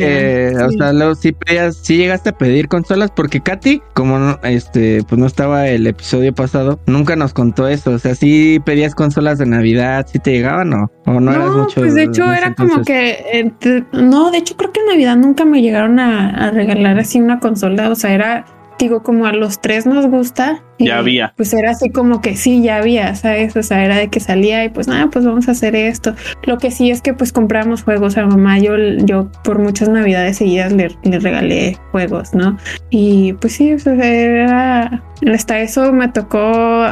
[0.50, 4.40] eh, o sea, luego sí pedías, sí llegaste a pedir consolas, porque Katy, como no,
[4.44, 7.92] este, pues no estaba el episodio pasado, nunca nos contó eso.
[7.92, 11.82] O sea, sí pedías consolas de Navidad, sí te llegaban o, o no, eras mucho.
[11.82, 15.16] pues de hecho era como que eh, te- no, de hecho creo que en Navidad
[15.18, 18.46] nunca me llegaron a, a regalar así una consola, o sea, era
[18.80, 21.34] digo como a los tres nos gusta Ya había.
[21.36, 23.56] Pues era así como que sí, ya había, ¿sabes?
[23.56, 26.14] O sea, era de que salía y pues nada, pues vamos a hacer esto.
[26.44, 28.60] Lo que sí es que pues compramos juegos a mamá.
[28.60, 32.58] Yo, yo por muchas navidades seguidas le, le regalé juegos, ¿no?
[32.90, 35.04] Y pues sí, o sea, era...
[35.34, 36.38] Hasta eso me tocó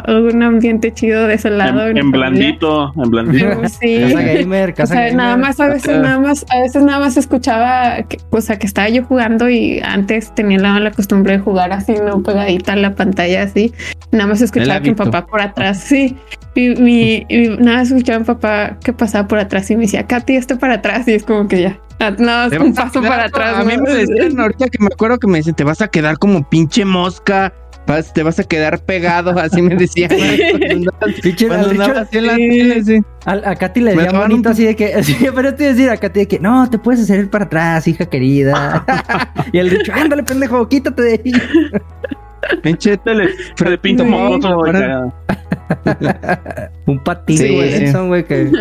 [0.08, 1.88] un ambiente chido de ese lado.
[1.88, 3.69] En, blandito, en blandito.
[3.80, 4.00] Sí.
[4.15, 5.15] Casa gamer, O casa sea, gamer.
[5.15, 8.65] nada más a veces nada más a veces nada más escuchaba que, o sea, que
[8.65, 12.78] estaba yo jugando y antes tenía la, la costumbre de jugar así, no pegadita a
[12.78, 13.71] la pantalla así.
[14.11, 16.15] Nada más escuchaba que mi papá por atrás, sí.
[16.55, 19.83] Y, mi, y nada más escuchaba a mi papá que pasaba por atrás y me
[19.83, 21.07] decía, Katy, esto para atrás.
[21.07, 23.55] Y es como que ya, ah, no, es un paso para como- atrás.
[23.57, 26.17] A mí me decían ahorita que me acuerdo que me decían, te vas a quedar
[26.17, 27.53] como pinche mosca.
[27.88, 30.09] vas- te vas a quedar pegado, así me decían.
[31.21, 33.03] Pinche-.
[33.25, 35.97] A, Katy le daban bonito así de que, sí, pero te iba a decir a
[35.97, 38.85] Katy de que no, te puedes hacer ir para atrás, hija querida.
[39.51, 41.31] y el dicho, ándale, pendejo, quítate de ahí.
[42.63, 43.95] Pinche Tele, Sí.
[44.53, 45.13] güey, cagada.
[46.86, 47.88] Un patín, Sí, güey.
[47.88, 47.97] sí.
[47.97, 48.51] Güey, que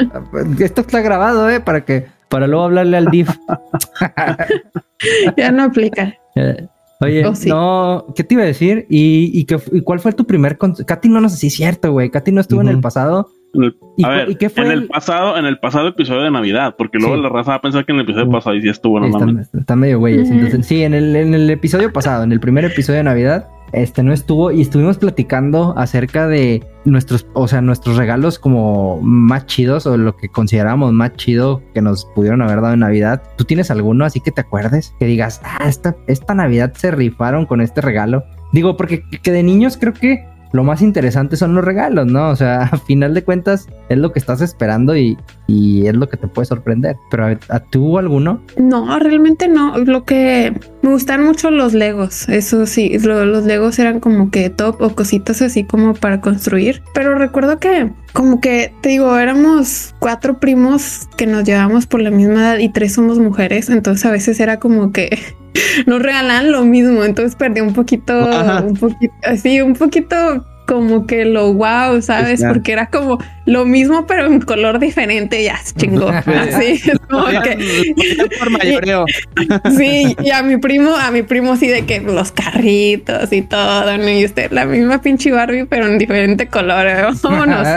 [0.60, 3.28] esto está grabado, eh, para que, para luego hablarle al DIF.
[5.36, 6.14] ya no aplica.
[6.36, 6.66] Eh,
[7.00, 7.48] Oye, Oh, sí.
[7.48, 8.86] no, ¿qué te iba a decir?
[8.88, 11.92] ¿Y, y, qué, y cuál fue tu primer Katy no nos sé si es cierto,
[11.92, 12.10] güey.
[12.10, 13.28] Katy no estuvo en el pasado.
[13.52, 14.64] En el- ¿Y, a ver, y qué fue?
[14.64, 17.22] en el el- pasado, en el pasado episodio de Navidad, porque luego Sí.
[17.22, 19.12] la raza va a pensar que en el episodio pasado y sí estuvo, no Sí,
[19.12, 20.28] están, están medio güeyes.
[20.28, 20.38] Ujú.
[20.40, 24.02] Entonces, sí, en el, en el episodio pasado, en el primer episodio de Navidad, este
[24.02, 29.86] no estuvo y estuvimos platicando acerca de nuestros, o sea, nuestros regalos como más chidos
[29.86, 33.22] o lo que consideramos más chido que nos pudieron haber dado en Navidad.
[33.36, 34.94] ¿Tú tienes alguno así que te acuerdes?
[34.98, 38.24] Que digas, ah, esta, esta Navidad se rifaron con este regalo.
[38.52, 42.30] Digo, porque que de niños creo que lo más interesante son los regalos, ¿no?
[42.30, 46.16] O sea, a final de cuentas es lo que estás esperando y, es lo que
[46.16, 46.96] te puede sorprender.
[47.10, 48.40] Pero a, tú alguno?
[48.56, 49.76] No, realmente no.
[49.78, 52.28] Lo que me gustan mucho los Legos.
[52.28, 56.82] Eso sí, lo- los Legos eran como que top o cositas así como para construir.
[56.94, 62.10] Pero recuerdo que como que te digo, éramos cuatro primos que nos llevamos por la
[62.12, 63.68] misma edad y tres somos mujeres.
[63.70, 65.18] Entonces a veces era como que
[65.86, 67.04] nos regalaban lo mismo.
[67.04, 68.62] Entonces perdí un poquito, Ajá.
[68.62, 72.40] un poquito, así, un poquito como que lo wow, ¿sabes?
[72.40, 72.54] Claro.
[72.54, 75.44] Porque era como lo mismo, pero en color diferente.
[75.44, 76.08] Ya se chingó.
[76.26, 77.94] Así es como que
[78.38, 79.04] por mayoreo.
[79.76, 83.98] Sí, y a mi primo, a mi primo sí de que los carritos y todo,
[83.98, 84.08] ¿no?
[84.08, 87.02] Y usted la misma pinche Barbie, pero en diferente color, ¿eh?
[87.22, 87.68] vámonos.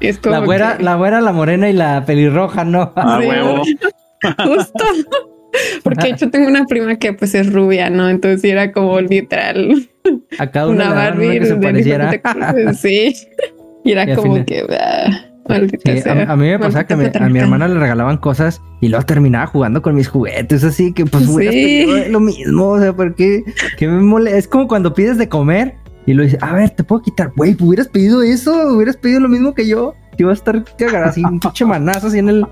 [0.00, 2.92] Es como la güera, que- la güera, la morena y la pelirroja, ¿no?
[2.96, 3.28] Ah, Sí.
[3.28, 3.62] huevo.
[4.44, 4.84] Justo.
[5.82, 8.08] Porque hecho tengo una prima que pues es rubia, ¿no?
[8.08, 9.88] Entonces era como literal
[10.38, 12.74] A cada una, una Barbie una que se pareciera.
[12.74, 13.14] Sí.
[13.84, 16.84] Y era Y como final- que ah, maldita Sí, sea, a, a mí me pasaba
[16.86, 20.62] que me- a mi hermana le regalaban cosas y luego terminaba jugando con mis juguetes,
[20.62, 21.84] así que pues Sí.
[22.08, 23.42] lo mismo, o sea, porque
[23.76, 25.74] que me mole es como cuando pides de comer
[26.06, 29.28] y lo dices, a ver, te puedo quitar, güey, hubieras pedido eso, hubieras pedido lo
[29.28, 32.46] mismo que yo, que iba a estar cagada así, un pinche manazo así en el,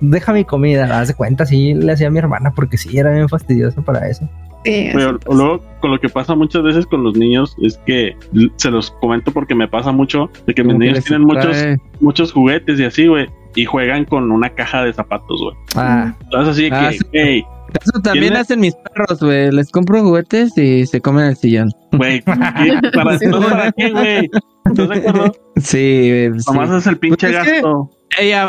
[0.00, 3.10] deja mi comida, haz de cuenta, así le hacía a mi hermana porque sí, era
[3.12, 4.28] bien fastidioso para eso.
[4.64, 8.14] Sí, Pero luego, con lo que pasa muchas veces con los niños es que
[8.56, 11.80] se los comento porque me pasa mucho de que mis que niños tienen muchos, trae-
[12.00, 15.56] muchos juguetes y así, güey, y juegan con una caja de zapatos, güey.
[15.76, 17.04] Ah, Entonces así de Ah, que, sí.
[17.14, 17.44] hey,
[17.80, 19.50] Eso también hacen mis perros, güey.
[19.50, 21.70] Les compro juguetes y se comen el sillón.
[21.92, 22.20] güey.
[22.20, 22.52] ¿para,
[23.18, 23.26] Sí.
[23.30, 24.30] ¿para qué, güey?
[24.70, 25.32] ¿Estás de acuerdo?
[25.56, 26.28] Sí.
[26.46, 27.90] Nomás es el pinche Pues es gasto.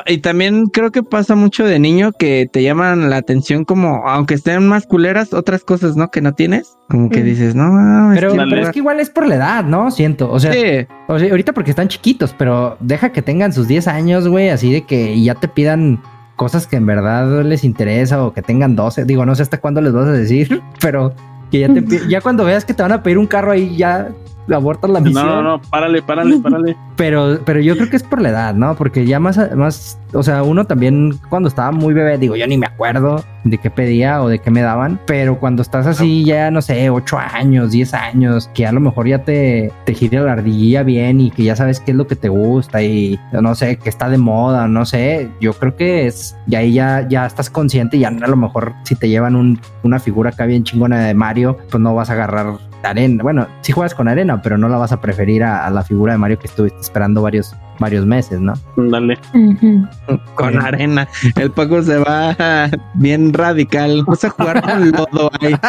[0.07, 4.33] Y también creo que pasa mucho de niño que te llaman la atención como, aunque
[4.33, 6.09] estén más culeras, otras cosas, ¿no?
[6.09, 6.77] Que no tienes.
[6.89, 8.49] Como que dices, no, mames, pero, que- Dale.
[8.49, 9.91] pero es que igual es por la edad, ¿no?
[9.91, 13.67] Siento, o sea, Sí, O sea, ahorita porque están chiquitos, pero deja que tengan sus
[13.67, 16.01] 10 años, güey, así de que ya te pidan
[16.37, 19.05] cosas que en verdad les interesa o que tengan 12.
[19.05, 21.13] Digo, no sé hasta cuándo les vas a decir, pero
[21.51, 24.09] que ya te ya cuando veas que te van a pedir un carro ahí ya
[24.49, 25.25] abortas la misión.
[25.25, 26.77] No, no, no, párale, párale, párale.
[26.95, 28.75] Pero, pero yo creo que es por la edad, ¿no?
[28.75, 32.57] Porque ya más, más, o sea, uno también cuando estaba muy bebé, digo, yo ni
[32.57, 36.51] me acuerdo de qué pedía o de qué me daban, pero cuando estás así ya,
[36.51, 40.33] no sé, 8 años, 10 años, que a lo mejor ya te, te gira la
[40.33, 43.77] ardilla bien y que ya sabes qué es lo que te gusta y no sé,
[43.77, 47.49] que está de moda, no sé, yo creo que es, y ahí ya, ya estás
[47.49, 51.05] consciente y ya a lo mejor si te llevan un, una figura acá bien chingona
[51.05, 53.23] de Mario, pues no vas a agarrar arena.
[53.23, 56.13] Bueno, sí juegas con arena, pero no la vas a preferir a, a la figura
[56.13, 58.53] de Mario que estuviste esperando varios, varios meses, ¿no?
[58.77, 59.17] Dale.
[60.35, 61.07] Con arena.
[61.35, 64.03] El Paco se va bien radical.
[64.07, 65.53] Vas a jugar con lodo ahí.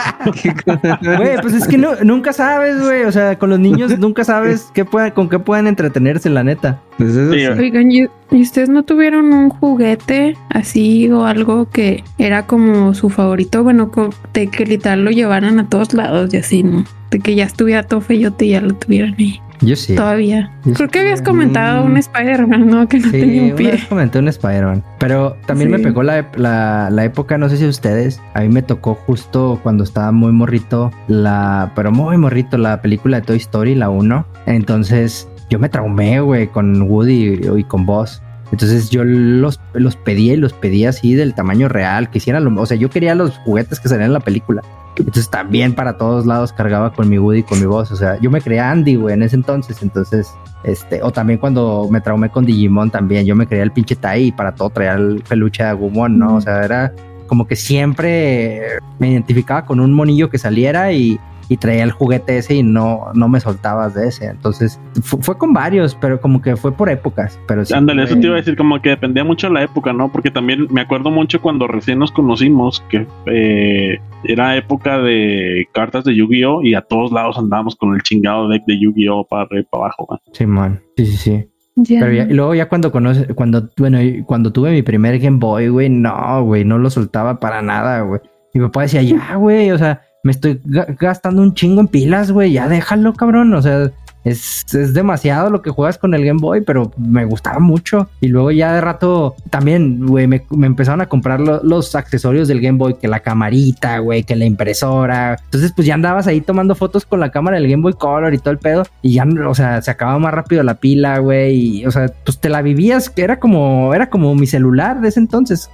[1.02, 3.04] Güey, pues es que no, nunca sabes, güey.
[3.04, 6.80] O sea, con los niños nunca sabes qué pueden, con qué pueden entretenerse, la neta.
[6.98, 7.46] Pues eso Sí, sí.
[7.46, 7.58] güey.
[7.58, 13.10] Oigan, ¿y y ustedes no tuvieron un juguete así o algo que era como su
[13.10, 13.62] favorito?
[13.62, 13.90] Bueno,
[14.32, 16.84] de que literal lo llevaran a todos lados y así, ¿no?
[17.10, 19.40] De que ya estuviera todo feyote y ya lo tuvieran ahí.
[19.62, 19.94] Yo sí.
[19.94, 20.50] Todavía.
[20.64, 21.96] Yo Creo sí que habías comentado un Mm.
[21.98, 22.88] Spider-Man, ¿no?
[22.88, 23.70] Que no Sí, tenía un una pie.
[23.72, 24.82] vez comenté un Spider-Man.
[24.98, 25.84] Pero también me Sí.
[25.84, 29.84] pegó la, la, la época, no sé si ustedes, a mí me tocó justo cuando
[29.84, 34.26] estaba muy morrito, la, pero muy morrito, la película de Toy Story, la 1.
[34.46, 38.20] Entonces yo me traumé, güey, con Woody y, y con Buzz.
[38.52, 42.60] Entonces yo los, los pedía y los pedía así del tamaño real, que hicieran lo,
[42.60, 44.60] o sea, yo quería los juguetes que salían en la película.
[44.96, 47.90] Entonces también para todos lados cargaba con mi Woody con mi voz.
[47.90, 49.82] O sea, yo me creía Andy, güey, en ese entonces.
[49.82, 50.32] Entonces,
[50.64, 54.22] este, o también cuando me traumé con Digimon también, yo me creía el pinche Tai
[54.22, 56.36] y para todo traía el peluche de Agumon, ¿no?
[56.36, 56.92] O sea, era
[57.26, 58.60] como que siempre
[58.98, 61.18] me identificaba con un monillo que saliera y,
[61.52, 64.26] y traía el juguete ese y no, no me soltabas de ese.
[64.26, 67.38] Entonces, fu- fue, con varios, pero como que fue por épocas.
[67.46, 69.92] Pero sí, Ándale, eso te iba a decir, como que dependía mucho de la época,
[69.92, 70.10] ¿no?
[70.10, 76.04] Porque también me acuerdo mucho cuando recién nos conocimos, que eh, era época de cartas
[76.04, 76.62] de Yu-Gi-Oh!
[76.62, 79.26] y a todos lados andábamos con el chingado deck de Yu-Gi-Oh!
[79.28, 80.18] para arriba y para abajo.
[80.32, 80.80] Simón.
[80.96, 81.48] Sí, sí, sí.
[81.74, 82.00] Ya.
[82.00, 85.68] Pero ya- y luego ya cuando conoce, cuando, bueno, cuando tuve mi primer Game Boy,
[85.68, 88.20] güey, no, güey, no lo soltaba para nada, güey.
[88.54, 92.30] Mi papá decía, ya, güey, o sea, me estoy ga- gastando un chingo en pilas,
[92.30, 93.52] güey, ya déjalo, cabrón.
[93.54, 93.90] O sea,
[94.24, 98.08] es, es demasiado lo que juegas con el Game Boy, pero me gustaba mucho.
[98.20, 102.60] Y luego ya de rato también, güey, me, empezaron a comprar lo- los accesorios del
[102.60, 105.38] Game Boy, que la camarita, güey, que la impresora.
[105.44, 108.38] Entonces, pues ya andabas ahí tomando fotos con la cámara del Game Boy Color y
[108.38, 108.84] todo el pedo.
[109.02, 111.80] Y ya, o sea, se acababa más rápido la pila, güey.
[111.80, 115.08] Y, o sea, pues te la vivías, que era como, era como mi celular de
[115.08, 115.68] ese entonces.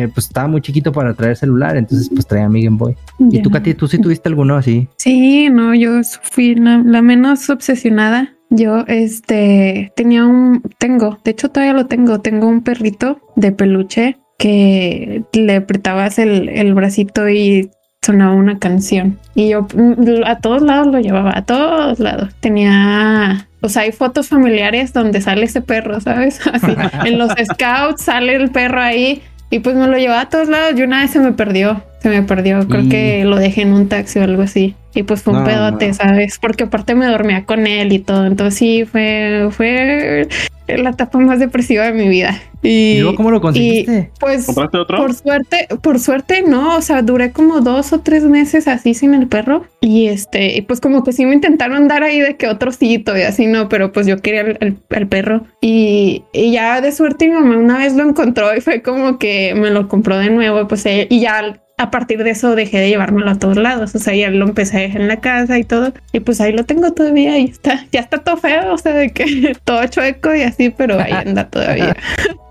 [0.00, 1.76] Que pues estaba muy chiquito para traer celular.
[1.76, 2.94] Entonces, pues traía mi Game Boy.
[3.18, 3.42] ¿Y Ya.
[3.42, 4.88] tú, Katy, tú sí tuviste alguno así?
[4.96, 8.34] Sí, no, yo fui la, la menos obsesionada.
[8.50, 14.16] Yo, este, tenía un, tengo, de hecho todavía lo tengo, tengo un perrito de peluche
[14.38, 17.70] que le apretabas el, el bracito y
[18.00, 19.18] sonaba una canción.
[19.34, 22.34] Y yo mm, a todos lados lo llevaba, a todos lados.
[22.40, 26.40] Tenía, o sea, hay fotos familiares donde sale ese perro, ¿sabes?
[26.52, 26.72] Así,
[27.04, 29.20] en los scouts sale el perro ahí.
[29.50, 32.08] Y pues me lo llevaba a todos lados y una vez se me perdió, se
[32.08, 34.74] me perdió, creo Y- que lo dejé en un taxi o algo así.
[34.94, 35.94] Y pues fue un No, pedote, no.
[35.94, 36.38] ¿sabes?
[36.40, 38.26] Porque aparte me dormía con él y todo.
[38.26, 40.26] Entonces sí, fue, fue
[40.66, 42.40] la etapa más depresiva de mi vida.
[42.62, 44.10] Y, ¿Y luego cómo lo conseguiste?
[44.18, 44.96] pues ¿Compraste otro?
[44.98, 49.14] por suerte, por suerte no, o sea, duré como dos o tres meses así sin
[49.14, 52.48] el perro y este, y pues como que sí me intentaron dar ahí de que
[52.48, 56.50] otro sitio y así no, pero pues yo quería el, el- el perro y, y
[56.50, 59.86] ya de suerte mi mamá una vez lo encontró y fue como que me lo
[59.88, 63.38] compró de nuevo, pues eh, y ya a partir de eso dejé de llevármelo a
[63.38, 66.20] todos lados, o sea, ya lo empecé a dejar en la casa y todo y
[66.20, 69.56] pues ahí lo tengo todavía y está, ya está todo feo, o sea, de que
[69.64, 71.96] todo chueco y así, pero ahí anda todavía.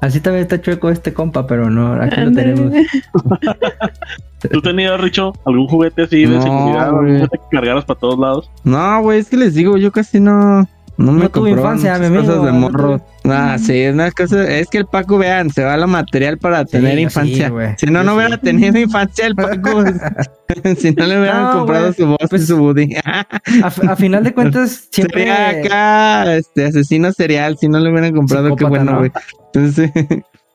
[0.02, 2.72] Así también está chueco este compa, pero no, aquí lo tenemos.
[4.52, 6.86] ¿Tú tenías, Richo, algún juguete así de No, seguridad?
[6.88, 7.16] ¿Algún güey.
[7.18, 8.52] juguete que cargaras para todos lados?
[8.64, 10.68] No, güey, es que les digo, yo casi no.
[10.98, 13.02] No me No tuve infancia, mi amigo, cosas de no morro.
[13.26, 16.40] Ah, sí, es una cosa, es que el Paco, vean, se va a lo material
[16.40, 17.50] para tener infancia.
[17.78, 18.18] sí, si no, Yo no sí.
[18.18, 19.84] hubiera tenido infancia el Paco.
[20.78, 22.96] si no le hubieran No, comprado su voz pues, y su Woody.
[23.06, 23.28] A,
[23.68, 25.20] a final de cuentas, siempre.
[25.26, 28.98] Sería acá, este, asesino serial, si no le hubieran comprado, qué bueno, ¿no?
[29.00, 29.12] güey.
[29.54, 29.92] Entonces,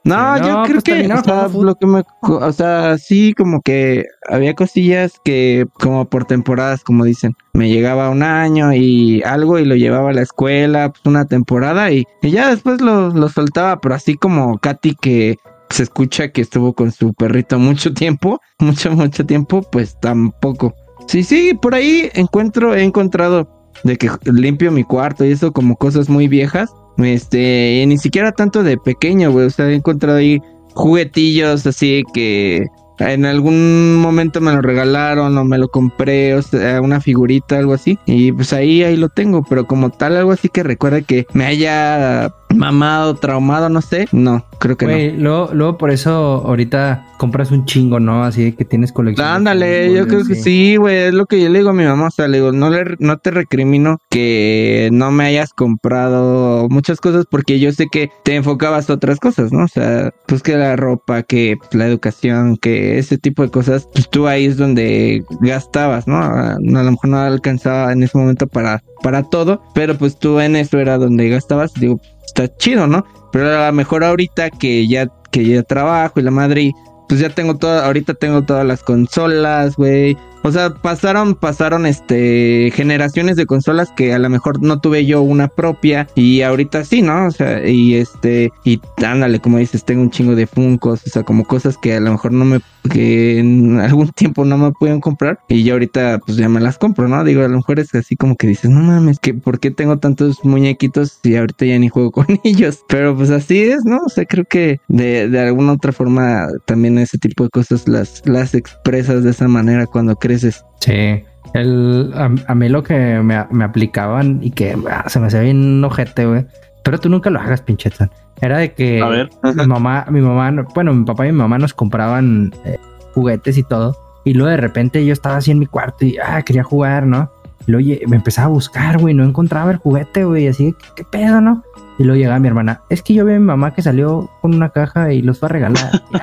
[0.04, 4.04] no, yo creo pues que, o sea, lo que me, o sea, sí, como que
[4.28, 9.64] había cosillas que, como por temporadas, como dicen, me llegaba un año y algo y
[9.64, 13.80] lo llevaba a la escuela, pues una temporada y, y ya después lo, lo soltaba,
[13.80, 15.36] pero así como Katy que
[15.70, 20.74] se escucha que estuvo con su perrito mucho tiempo, mucho, mucho tiempo, pues tampoco.
[21.06, 23.48] Sí, sí, por ahí encuentro, he encontrado
[23.84, 26.70] de que limpio mi cuarto y eso como cosas muy viejas.
[26.98, 29.46] Este, ni siquiera tanto de pequeño, güey.
[29.46, 30.40] O sea, he encontrado ahí
[30.74, 32.66] juguetillos así que
[33.10, 37.74] en algún momento me lo regalaron o me lo compré, o sea, una figurita, algo
[37.74, 37.98] así.
[38.06, 41.46] Y pues ahí, ahí lo tengo, pero como tal, algo así que recuerde que me
[41.46, 44.08] haya mamado, traumado, no sé.
[44.12, 44.92] No, creo que no.
[44.92, 46.12] Güey, luego, luego por eso
[46.46, 48.24] ahorita compras un chingo, ¿no?
[48.24, 49.26] Así que tienes colección.
[49.26, 52.08] Ándale, yo creo que sí, güey, es lo que yo le digo a mi mamá,
[52.08, 57.00] o sea, le digo, no, le, no te recrimino que no me hayas comprado muchas
[57.00, 59.64] cosas porque yo sé que te enfocabas a otras cosas, ¿no?
[59.64, 63.88] O sea, pues que la ropa, que pues, la educación, que ese tipo de cosas,
[63.92, 66.16] pues tú ahí es donde gastabas, ¿no?
[66.16, 70.56] A, lo mejor no alcanzaba en ese momento para, para todo, pero pues tú en
[70.56, 73.04] eso era donde gastabas, digo, está chido, ¿no?
[73.32, 76.72] Pero a lo mejor ahorita que ya, que ya trabajo y la madre,
[77.08, 80.16] pues ya tengo todo, ahorita tengo todas las consolas, güey.
[80.42, 85.22] O sea, pasaron, pasaron este generaciones de consolas que a lo mejor no tuve yo
[85.22, 87.26] una propia y ahorita sí, ¿no?
[87.26, 91.22] O sea, y este, y ándale, como dices, tengo un chingo de funcos, o sea,
[91.22, 95.00] como cosas que a lo mejor no me, que en algún tiempo no me pueden
[95.00, 97.22] comprar y yo ahorita pues ya me las compro, ¿no?
[97.24, 99.98] Digo, a lo mejor es así como que dices, no mames, que ¿por qué tengo
[99.98, 102.84] tantos muñequitos y ahorita ya ni juego con ellos?
[102.88, 103.98] Pero pues así es, ¿no?
[104.04, 108.22] O sea, creo que de, de alguna otra forma también ese tipo de cosas las,
[108.24, 110.64] las expresas de esa manera cuando creces.
[110.80, 111.24] Sí.
[111.54, 115.40] El, a, a mí lo que me, me aplicaban y que ah, se me hacía
[115.40, 116.46] bien ojete, güey.
[116.82, 118.10] Pero tú nunca lo hagas, pinchetan.
[118.40, 119.30] Era de que A ver.
[119.54, 122.78] mi mamá, mi mamá, no- bueno, mi papá y mi mamá nos compraban eh,
[123.14, 123.96] juguetes y todo.
[124.24, 127.30] Y luego de repente yo estaba así en mi cuarto y ah, quería jugar, ¿no?
[127.66, 130.86] Y luego lle- me empezaba a buscar, güey, no encontraba el juguete, güey, así, ¿qué,
[130.96, 131.62] qué pedo, no?
[131.98, 134.54] Y luego llegaba mi hermana, es que yo vi a mi mamá que salió con
[134.54, 136.02] una caja y los fue a regalar.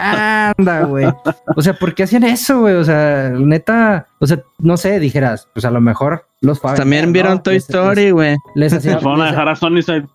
[0.57, 1.05] Anda, güey.
[1.55, 2.73] O sea, ¿por qué hacían eso, güey?
[2.75, 6.75] O sea, neta, o sea, no sé, dijeras, pues a lo mejor los fue a
[6.75, 7.41] También vender, vieron ¿no?
[7.43, 8.35] Toy Les- Story, güey.
[8.55, 10.05] Les, les hacía, Se fueron a dejar a Sony Side.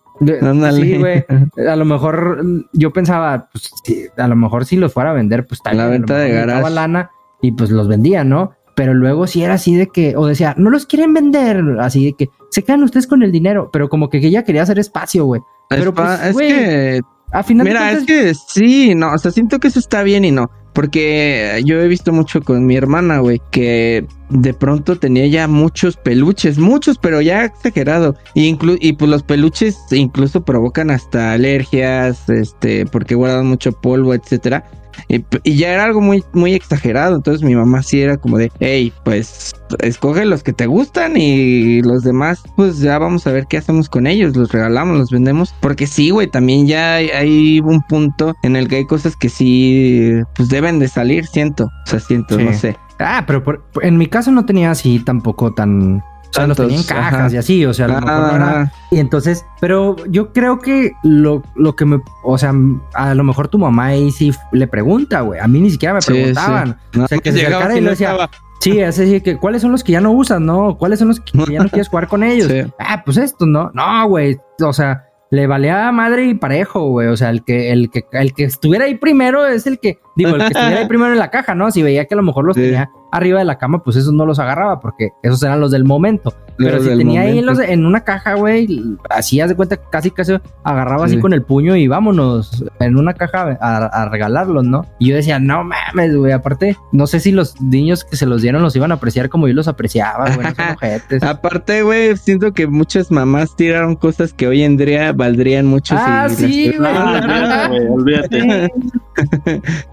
[0.72, 1.24] Sí, güey.
[1.68, 5.44] A lo mejor yo pensaba, pues, sí, a lo mejor si los fuera a vender,
[5.46, 6.70] pues tal La lo venta de garage.
[6.70, 7.10] lana
[7.42, 8.52] y pues los vendía, ¿no?
[8.74, 12.12] Pero luego sí era así de que, o decía, no los quieren vender, así de
[12.14, 15.40] que se quedan ustedes con el dinero, pero como que ella quería hacer espacio, güey.
[15.68, 17.00] Pero, es, pues, es que
[17.32, 20.02] A final Mira, de es cuentas, que sí, no, o sea, siento que eso está
[20.02, 20.50] bien y no.
[20.72, 25.96] Porque yo he visto mucho con mi hermana, güey, que de pronto tenía ya muchos
[25.96, 28.16] peluches, muchos, pero ya exagerado.
[28.34, 34.14] Y, inclu- y pues los peluches incluso provocan hasta alergias, este, porque guardan mucho polvo,
[34.14, 34.64] etcétera.
[35.09, 37.16] Y, ya era algo muy, muy exagerado.
[37.16, 41.82] Entonces mi mamá sí era como de, hey, pues escoge los que te gustan y
[41.82, 44.36] los demás, pues ya vamos a ver qué hacemos con ellos.
[44.36, 45.55] Los regalamos, los vendemos.
[45.61, 49.28] Porque sí, güey, también ya hay, hay un punto en el que hay cosas que
[49.28, 51.64] sí, pues deben de salir, siento.
[51.64, 52.45] O sea, siento, Sí.
[52.45, 52.76] no sé.
[53.01, 56.03] Ah, pero por- en mi caso no tenía así tampoco tan.
[56.35, 57.35] O sea, los tenía en cajas ajá.
[57.35, 60.59] y así, o sea, a lo mejor no era- Ah, Y entonces, pero yo creo
[60.59, 62.53] que lo, lo que me, o sea,
[62.95, 65.41] a lo mejor tu mamá ahí sí le pregunta, güey.
[65.41, 66.76] A mí ni siquiera me Sí, preguntaban.
[66.93, 68.30] no, O sea, que se acercara y y le decía, estaba.
[68.61, 70.76] Sí, es decir, que cuáles son los que ya no usas, ¿no?
[70.78, 72.49] ¿Cuáles son los que ya no quieres jugar con ellos?
[72.51, 72.62] Sí.
[72.78, 73.70] Ah, pues estos, ¿no?
[73.74, 74.39] No, güey.
[74.62, 77.09] O sea, le valía madre y parejo, güey.
[77.09, 80.30] O sea, el que, el que, el que estuviera ahí primero es el que, digo,
[80.30, 81.70] el que estuviera ahí primero en la caja, ¿no?
[81.72, 82.62] Si veía que a lo mejor los Sí.
[82.62, 85.84] tenía arriba de la cama, pues esos no los agarraba, porque esos eran los del
[85.84, 86.34] momento.
[86.56, 87.60] Pero Los si tenía ahí en, momento.
[87.62, 88.68] los- en una caja, güey,
[89.10, 91.20] así haz de cuenta, que casi casi agarraba así Sí.
[91.20, 94.86] con el puño y vámonos en una caja a, a regalarlos, ¿no?
[95.00, 98.40] Y yo decía, no mames, güey, aparte, no sé si los niños que se los
[98.42, 101.28] dieron los iban a apreciar como yo los apreciaba, güey, no.
[101.28, 105.96] Aparte, güey, siento que muchas mamás tiraron cosas que hoy en día valdrían mucho.
[105.98, 106.36] Ah, si
[106.70, 106.90] sí, güey.
[106.94, 108.72] Ah, olvídate, güey, olvídate.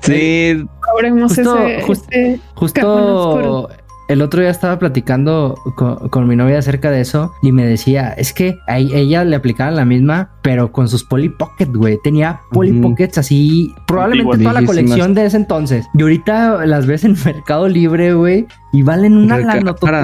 [0.02, 2.82] Sí, Cobremos Justo- ese, justo- ese- Justo
[4.08, 8.10] El otro día estaba platicando con, con mi novia acerca de eso y me decía,
[8.10, 11.98] es que a e- ella le aplicaban la misma, pero con sus Polly Pocket, güey.
[12.04, 12.82] Tenía Polly.
[12.82, 15.88] Pockets así, probablemente toda la colección de ese entonces.
[15.94, 19.40] Y ahorita las ves en Mercado Libre, güey, y valen una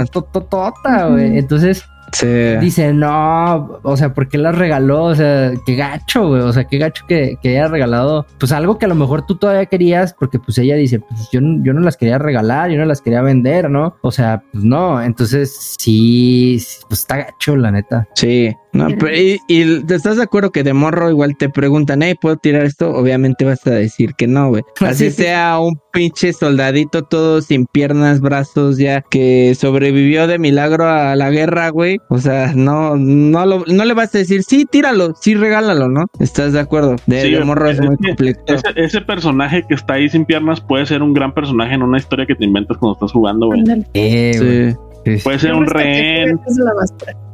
[0.05, 1.37] totototota, güey.
[1.37, 1.83] Entonces
[2.13, 2.27] sí.
[2.61, 5.03] dice, no, o sea, ¿por qué las regaló?
[5.05, 6.41] O sea, qué gacho, güey.
[6.41, 9.35] O sea, qué gacho que, que haya regalado, pues algo que a lo mejor tú
[9.35, 12.77] todavía querías, porque pues ella dice, pues yo, no- yo no las quería regalar, yo
[12.77, 13.95] no las quería vender, ¿no?
[14.01, 15.01] O sea, pues no.
[15.01, 18.07] Entonces, sí, pues está gacho, la neta.
[18.15, 22.01] Sí, no, pero y, y te estás de acuerdo que de morro igual te preguntan,
[22.03, 22.91] hey, ¿puedo tirar esto?
[22.91, 24.63] Obviamente vas a decir que no, güey.
[24.81, 25.23] Así Sí, sí.
[25.23, 31.31] sea un pinche soldadito todo sin piernas, brazos, ya que sobrevivió de milagro a la
[31.31, 31.97] guerra, güey.
[32.09, 36.05] O sea, no, no, lo, no le vas a decir, sí, tíralo, sí, regálalo, ¿no?
[36.19, 36.97] ¿Estás de acuerdo?
[37.07, 38.59] De, Sí, de morro es es muy complicado.
[38.59, 41.97] Ese, ese personaje que está ahí sin piernas puede ser un gran personaje en una
[41.97, 43.63] historia que te inventas cuando estás jugando, güey.
[43.95, 44.75] Eh.
[44.75, 44.86] Sí.
[45.07, 45.23] Sí, sí.
[45.23, 46.37] Puede ser un rehén,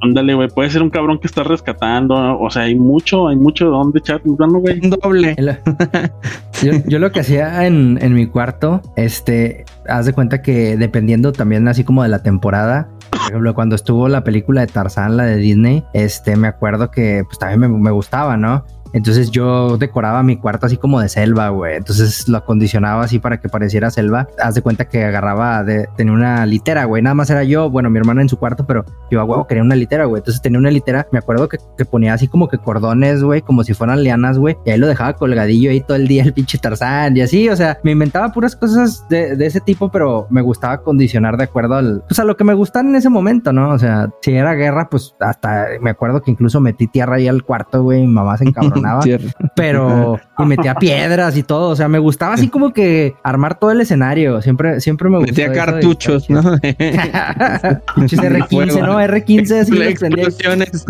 [0.04, 0.48] ándale, güey.
[0.48, 2.40] Puede ser un cabrón que está rescatando.
[2.40, 4.80] O sea, hay mucho, hay mucho de dónde echar jugando, güey.
[4.80, 5.36] Un doble.
[6.62, 11.34] Yo, yo lo que hacía en, en mi cuarto, este, haz de cuenta que dependiendo
[11.34, 15.26] también así como de la temporada, por ejemplo, cuando estuvo la película de Tarzán, la
[15.26, 18.64] de Disney, este, me acuerdo que pues también me, me gustaba, ¿no?
[18.94, 21.76] Entonces yo decoraba mi cuarto así como de selva, güey.
[21.76, 24.28] Entonces lo acondicionaba así para que pareciera selva.
[24.40, 27.02] Haz de cuenta que agarraba, de, tenía una litera, güey.
[27.02, 29.64] Nada más era yo, bueno, mi hermana en su cuarto, pero yo a huevo quería
[29.64, 30.20] una litera, güey.
[30.20, 31.58] Entonces tenía una litera, me acuerdo que,
[31.90, 34.56] ponía así como que cordones, güey, como si fueran lianas, güey.
[34.66, 37.50] Y ahí lo dejaba colgadillo ahí todo el día el pinche Tarzán y así.
[37.50, 41.44] O sea, me inventaba puras cosas de, de ese tipo, pero me gustaba condicionar de
[41.44, 43.72] acuerdo al, pues a lo que me gustaba en ese momento, ¿no?
[43.72, 47.44] O sea, si era guerra, pues hasta me acuerdo que incluso metí tierra ahí al
[47.44, 48.02] cuarto, güey.
[48.02, 49.32] Mi mamá se encabronó Tierra.
[49.56, 51.70] Pero, y metía piedras y todo.
[51.70, 54.42] O sea, me gustaba así como que armar todo el escenario.
[54.42, 55.32] Siempre, siempre me gustó.
[55.32, 56.42] Metía cartuchos, ¿no?
[57.96, 59.00] Pinches R15, ¿no?
[59.00, 60.86] R15 así Explosiones.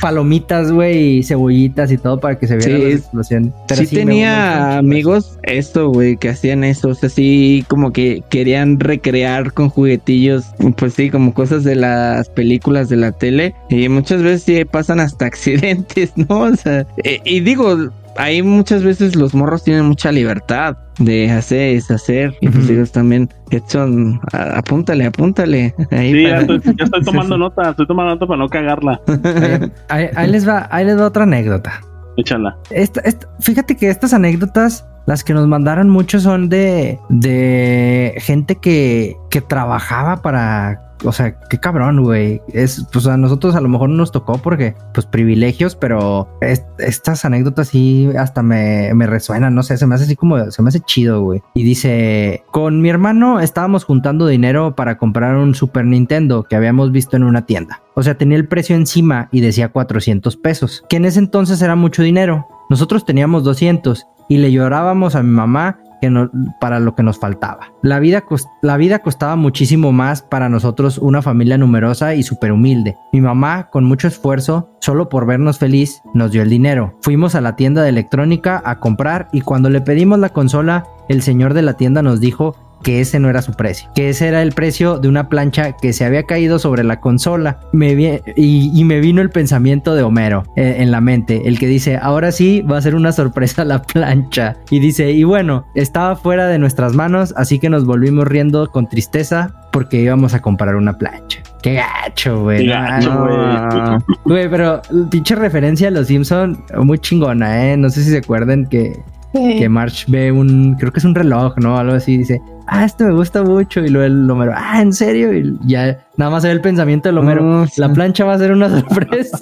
[0.00, 2.82] palomitas, güey, y cebollitas y todo para que se viera Sí.
[2.82, 3.54] la explosión.
[3.68, 8.22] Pero sí, me tenía amigos esto, güey, que hacían eso, o sea, sí, como que
[8.30, 10.44] querían recrear con juguetillos,
[10.76, 15.00] pues sí, como cosas de las películas de la tele, y muchas veces sí pasan
[15.00, 16.40] hasta accidentes, ¿no?
[16.40, 21.74] O sea, eh, y digo, ahí muchas veces los morros tienen mucha libertad de hacer,
[21.74, 25.74] deshacer, y pues ellos también, Edson, a- apúntale, apúntale.
[25.90, 29.00] Ahí Sí, ya para- estoy, ya estoy tomando nota, estoy tomando nota para no cagarla.
[29.88, 31.80] Ahí, ahí les va, ahí les va otra anécdota.
[32.16, 32.56] Échala.
[32.70, 38.56] Esta- esta- fíjate que estas anécdotas, las que nos mandaron mucho son de, de gente
[38.56, 40.85] que, que trabajaba para.
[41.04, 42.40] O sea, qué cabrón, güey.
[42.52, 46.64] Es, pues a nosotros a lo mejor no nos tocó porque, pues, privilegios, pero es-
[46.78, 50.62] estas anécdotas sí hasta me, me resuenan, no sé, se me hace así como, se
[50.62, 51.42] me hace chido, güey.
[51.54, 56.92] Y dice, con mi hermano estábamos juntando dinero para comprar un Super Nintendo que habíamos
[56.92, 57.82] visto en una tienda.
[57.94, 61.76] O sea, tenía el precio encima y decía 400 pesos, que en ese entonces era
[61.76, 62.46] mucho dinero.
[62.70, 66.28] Nosotros teníamos 200 y le llorábamos a mi mamá que
[66.60, 67.72] para lo que nos faltaba.
[67.82, 68.24] La vida,
[68.62, 72.96] la vida costaba muchísimo más para nosotros una familia numerosa y súper humilde.
[73.12, 76.96] Mi mamá, con mucho esfuerzo, solo por vernos feliz, nos dio el dinero.
[77.02, 81.22] Fuimos a la tienda de electrónica a comprar y cuando le pedimos la consola, el
[81.22, 82.56] señor de la tienda nos dijo
[82.86, 85.92] que ese no era su precio, que ese era el precio de una plancha que
[85.92, 87.58] se había caído sobre la consola.
[87.72, 91.58] Me vi- y, y me vino el pensamiento de Homero eh, en la mente, el
[91.58, 94.56] que dice, ahora sí va a ser una sorpresa la plancha.
[94.70, 98.88] Y dice, y bueno, estaba fuera de nuestras manos, así que nos volvimos riendo con
[98.88, 101.40] tristeza porque íbamos a comprar una plancha.
[101.62, 102.66] Qué gacho, güey.
[102.68, 102.74] Qué
[103.04, 103.98] No, güey.
[104.24, 104.80] Güey, pero
[105.10, 107.76] pinche referencia a los Simpson muy chingona, ¿eh?
[107.76, 108.92] No sé si se acuerdan que
[109.34, 109.56] Sí.
[109.58, 111.76] que March ve un, creo que es un reloj, ¿no?
[111.76, 113.80] Algo así, dice, ah, este me gusta mucho.
[113.80, 115.32] Y luego el Homero, ah, ¿en serio?
[115.32, 117.66] Y ya nada más se ve el pensamiento del Homero.
[117.66, 117.80] Sí.
[117.80, 119.38] La plancha va a ser una sorpresa.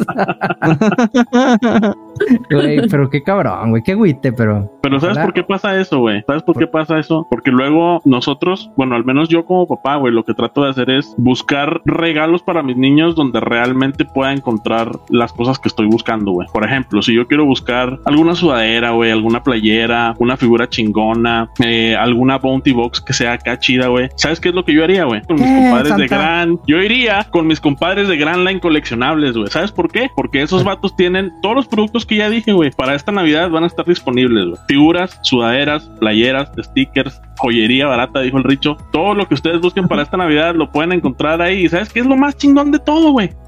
[2.51, 4.71] Güey, pero qué cabrón, güey, qué agüite, pero.
[4.83, 5.27] Pero ¿sabes Ojalá.
[5.27, 6.23] por qué pasa eso, güey?
[6.27, 7.27] ¿Sabes por qué pasa eso?
[7.31, 10.91] Porque luego nosotros, bueno, al menos yo como papá, güey, lo que trato de hacer
[10.91, 16.33] es buscar regalos para mis niños donde realmente pueda encontrar las cosas que estoy buscando,
[16.33, 16.47] güey.
[16.53, 21.97] Por ejemplo, si yo quiero buscar alguna sudadera, güey, alguna playera, una figura chingona, eh,
[21.97, 24.09] alguna bounty box que sea acá chida, güey.
[24.17, 25.23] ¿Sabes qué es lo que yo haría, güey?
[25.23, 26.07] Con mis compadres de.
[26.07, 26.61] Gran...
[26.67, 29.49] Yo iría con mis compadres de Gran Line coleccionables, güey.
[29.49, 30.11] ¿Sabes por qué?
[30.15, 32.71] Porque esos vatos tienen todos los productos que ya dije, güey.
[32.71, 34.61] Para esta Navidad van a estar disponibles, güey.
[34.69, 38.77] Figuras, sudaderas, playeras, stickers, joyería barata, dijo el Richo.
[38.93, 41.65] Todo lo que ustedes busquen para esta Navidad lo pueden encontrar ahí.
[41.65, 43.31] ¿Y sabes qué es lo más chingón de todo, güey?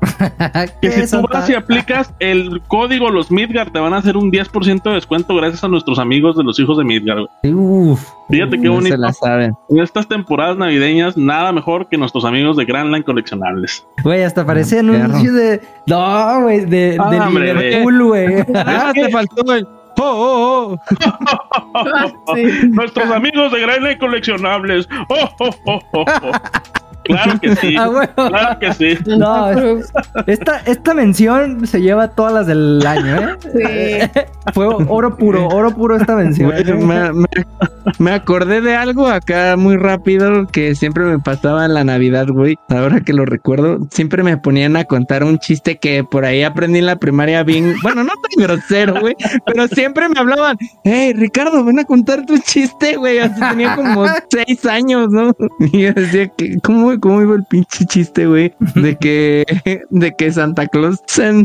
[0.81, 4.17] Que ¿Qué, si tú vas y aplicas el código los Midgar, te van a hacer
[4.17, 7.55] un 10% de descuento gracias a nuestros amigos de los hijos de Midgar, güey.
[7.55, 8.09] Uf.
[8.29, 8.95] Fíjate qué No bonito.
[8.97, 9.55] se la saben.
[9.69, 13.87] En estas temporadas navideñas, nada mejor que nuestros amigos de Grand Line Coleccionables.
[14.03, 14.95] Güey, hasta parece perro.
[15.05, 15.61] anuncio de.
[15.87, 18.45] No, güey, de, Ah, de hombre, Liverpool, güey.
[18.55, 19.67] Ah, te faltó el.
[19.99, 22.35] Oh, oh, oh.
[22.35, 22.69] Sí.
[22.71, 24.89] Nuestros amigos de Grand Line Coleccionables.
[25.09, 26.33] Oh, oh, oh, oh, oh.
[27.07, 27.75] Claro que sí.
[27.79, 28.09] Ah, güey.
[28.15, 28.99] Claro que sí.
[29.07, 29.47] No,
[30.27, 34.11] Esta, esta mención se lleva todas las del año, ¿eh?
[34.13, 34.23] Sí.
[34.55, 36.51] Fue oro puro, oro puro esta mención.
[36.51, 37.27] Güey, me, me-
[37.99, 42.57] me acordé de algo acá muy rápido que siempre me pasaba en la Navidad, güey.
[42.69, 46.79] Ahora que lo recuerdo, siempre me ponían a contar un chiste que por ahí aprendí
[46.81, 47.75] en la primaria bien.
[47.83, 49.15] Bueno, no tan grosero, güey,
[49.47, 53.19] pero siempre me hablaban, hey, Ricardo, ven a contar tu chiste, güey.
[53.19, 55.33] Así tenía como seis años, ¿no?
[55.61, 56.59] Y yo decía que,
[57.01, 58.53] ¿cómo, cómo iba el pinche chiste, güey?
[58.75, 59.45] De que,
[59.91, 61.01] de que Santa Claus,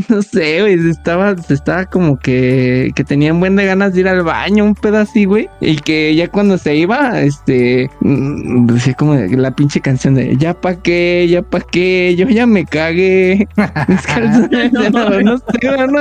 [0.08, 4.22] no sé, güey, estaba, estaba como que, que tenían buen de ganas de ir al
[4.22, 5.48] baño, un pedo así, güey.
[5.60, 10.52] Y que ya cuando se iba, este, mm, decía como la pinche canción de, ya
[10.54, 13.48] pa' qué, ya pa' qué, yo ya me cagué.
[14.52, 15.44] Que, no, no sé,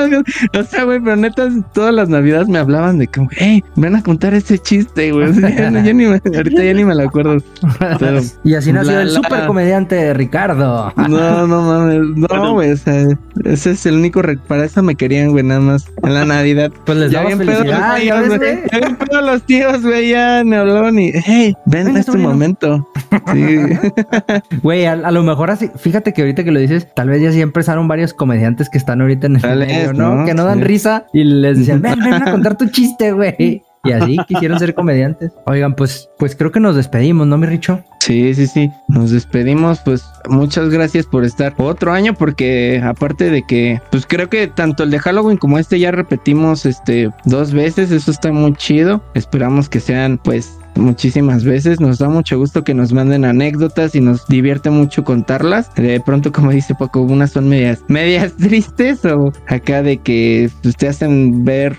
[0.09, 3.95] no, o sea, güey, pero neta, todas las navidades me hablaban de como, hey, ven
[3.95, 5.29] a contar ese chiste, güey.
[5.29, 7.37] O sea, ya no- ya ni me- ahorita ya ni me lo acuerdo.
[7.99, 10.93] Pero, y así nació el la- super comediante Ricardo.
[10.95, 12.53] no, no mames, no, Bueno.
[12.53, 13.03] güey, o sea,
[13.45, 16.71] ese es el único, re- para eso me querían, güey, nada más, en la Navidad.
[16.85, 18.55] Pues les damos bien pedo felicidad, los ya tíos, ves, güey.
[18.55, 18.63] güey.
[18.71, 22.87] Ya bien pedo los tíos, güey, ya me hablaban y, hey, ven en este momento.
[23.33, 23.57] Sí.
[24.63, 27.31] Güey, a, a lo mejor así, fíjate que ahorita que lo dices, tal vez ya
[27.31, 30.15] sí empezaron varios comediantes que están ahorita en el medio, ¿no?
[30.15, 30.25] ¿no?
[30.25, 30.63] Que no dan Sí.
[30.65, 33.63] risa y les decían, ven, ven a contar tu chiste, güey.
[33.83, 35.31] Y así quisieron ser comediantes.
[35.45, 37.83] Oigan, pues, pues creo que nos despedimos, ¿no, mi Richo?
[37.99, 38.71] Sí, sí, sí.
[38.87, 39.79] Nos despedimos.
[39.79, 44.83] Pues muchas gracias por estar otro año, porque aparte de que, pues creo que tanto
[44.83, 47.91] el de Halloween como este ya repetimos este dos veces.
[47.91, 49.03] Eso está muy chido.
[49.15, 51.79] Esperamos que sean, pues, muchísimas veces.
[51.79, 55.73] Nos da mucho gusto que nos manden anécdotas y nos divierte mucho contarlas.
[55.75, 60.75] De pronto, como dice Paco, unas son medias, medias tristes o acá de que pues,
[60.75, 61.77] te hacen ver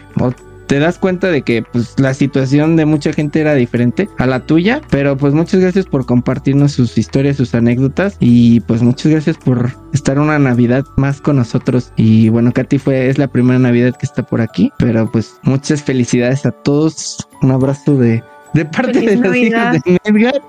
[0.72, 4.40] te das cuenta de que pues la situación de mucha gente era diferente a la
[4.40, 9.36] tuya, pero pues muchas gracias por compartirnos sus historias, sus anécdotas y pues muchas gracias
[9.36, 11.92] por estar una Navidad más con nosotros.
[11.96, 15.82] Y bueno, Katy fue es la primera Navidad que está por aquí, pero pues muchas
[15.82, 18.22] felicidades a todos, un abrazo de
[18.54, 20.42] de parte Feliz de los hijos de Edgar.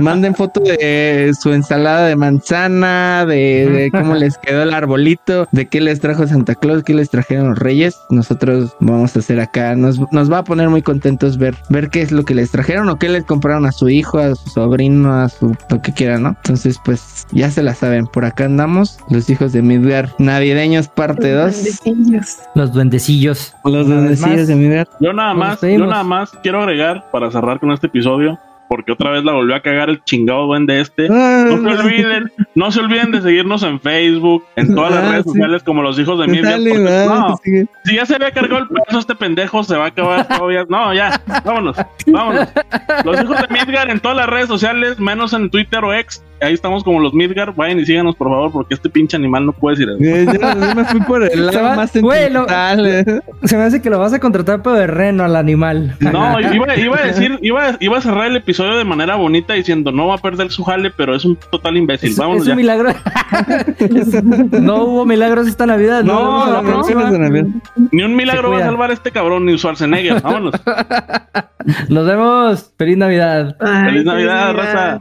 [0.00, 5.66] Manden foto de su ensalada de manzana, de, de cómo les quedó el arbolito, de
[5.66, 7.96] qué les trajo Santa Claus, qué les trajeron los reyes.
[8.10, 9.74] Nosotros vamos a hacer acá.
[9.74, 12.88] Nos, nos va a poner muy contentos ver, ver qué es lo que les trajeron
[12.88, 16.22] o qué les compraron a su hijo, a su sobrino, a su lo que quieran,
[16.22, 16.28] ¿no?
[16.30, 18.06] Entonces, pues ya se la saben.
[18.06, 21.80] Por acá andamos, los hijos de Midgar navideños, parte 2.
[21.84, 22.38] Duendecillos.
[22.54, 23.54] Los duendecillos.
[23.64, 24.88] Los duendecillos de Midgar.
[25.00, 28.38] Yo nada más, yo nada más quiero agregar para cerrar con este episodio,
[28.70, 31.08] porque otra vez la volvió a cagar el chingado duende este.
[31.08, 35.24] No se olviden, no se olviden de seguirnos en Facebook, en todas las Ah, redes
[35.24, 35.30] sí.
[35.30, 36.52] sociales como los hijos de Midgar.
[36.52, 37.66] Dale, porque, va, no, sigue.
[37.84, 40.64] si ya se había cargado el peso este pendejo, se va a acabar todavía.
[40.68, 42.48] No, ya, vámonos, vámonos.
[43.04, 46.22] Los hijos de Midgar en todas las redes sociales, menos en Twitter o X.
[46.40, 47.54] Ahí estamos como los Midgar.
[47.54, 50.02] Vayan y síganos, por favor, porque este pinche animal no puede decir eso.
[50.02, 53.04] Eh, Yo, yo me fui por el Se lado va- más güey, lo- eh.
[53.44, 55.96] Se me hace que lo vas a contratar pero de reno al animal.
[56.00, 59.92] No, iba, iba a decir, iba, iba a cerrar el episodio de manera bonita diciendo
[59.92, 62.10] no va a perder su jale, pero es un total imbécil.
[62.10, 62.52] Es, Vámonos es ya.
[62.52, 62.90] un milagro.
[63.78, 66.04] Es- no hubo milagros esta Navidad.
[66.04, 67.10] No, a la no, próxima.
[67.90, 70.20] Ni un milagro va a salvar a este cabrón, ni Schwarzenegger.
[70.22, 70.54] Vámonos.
[71.88, 72.72] Nos vemos.
[72.78, 73.56] Feliz Navidad.
[73.60, 75.00] Ay, Feliz Navidad, raza.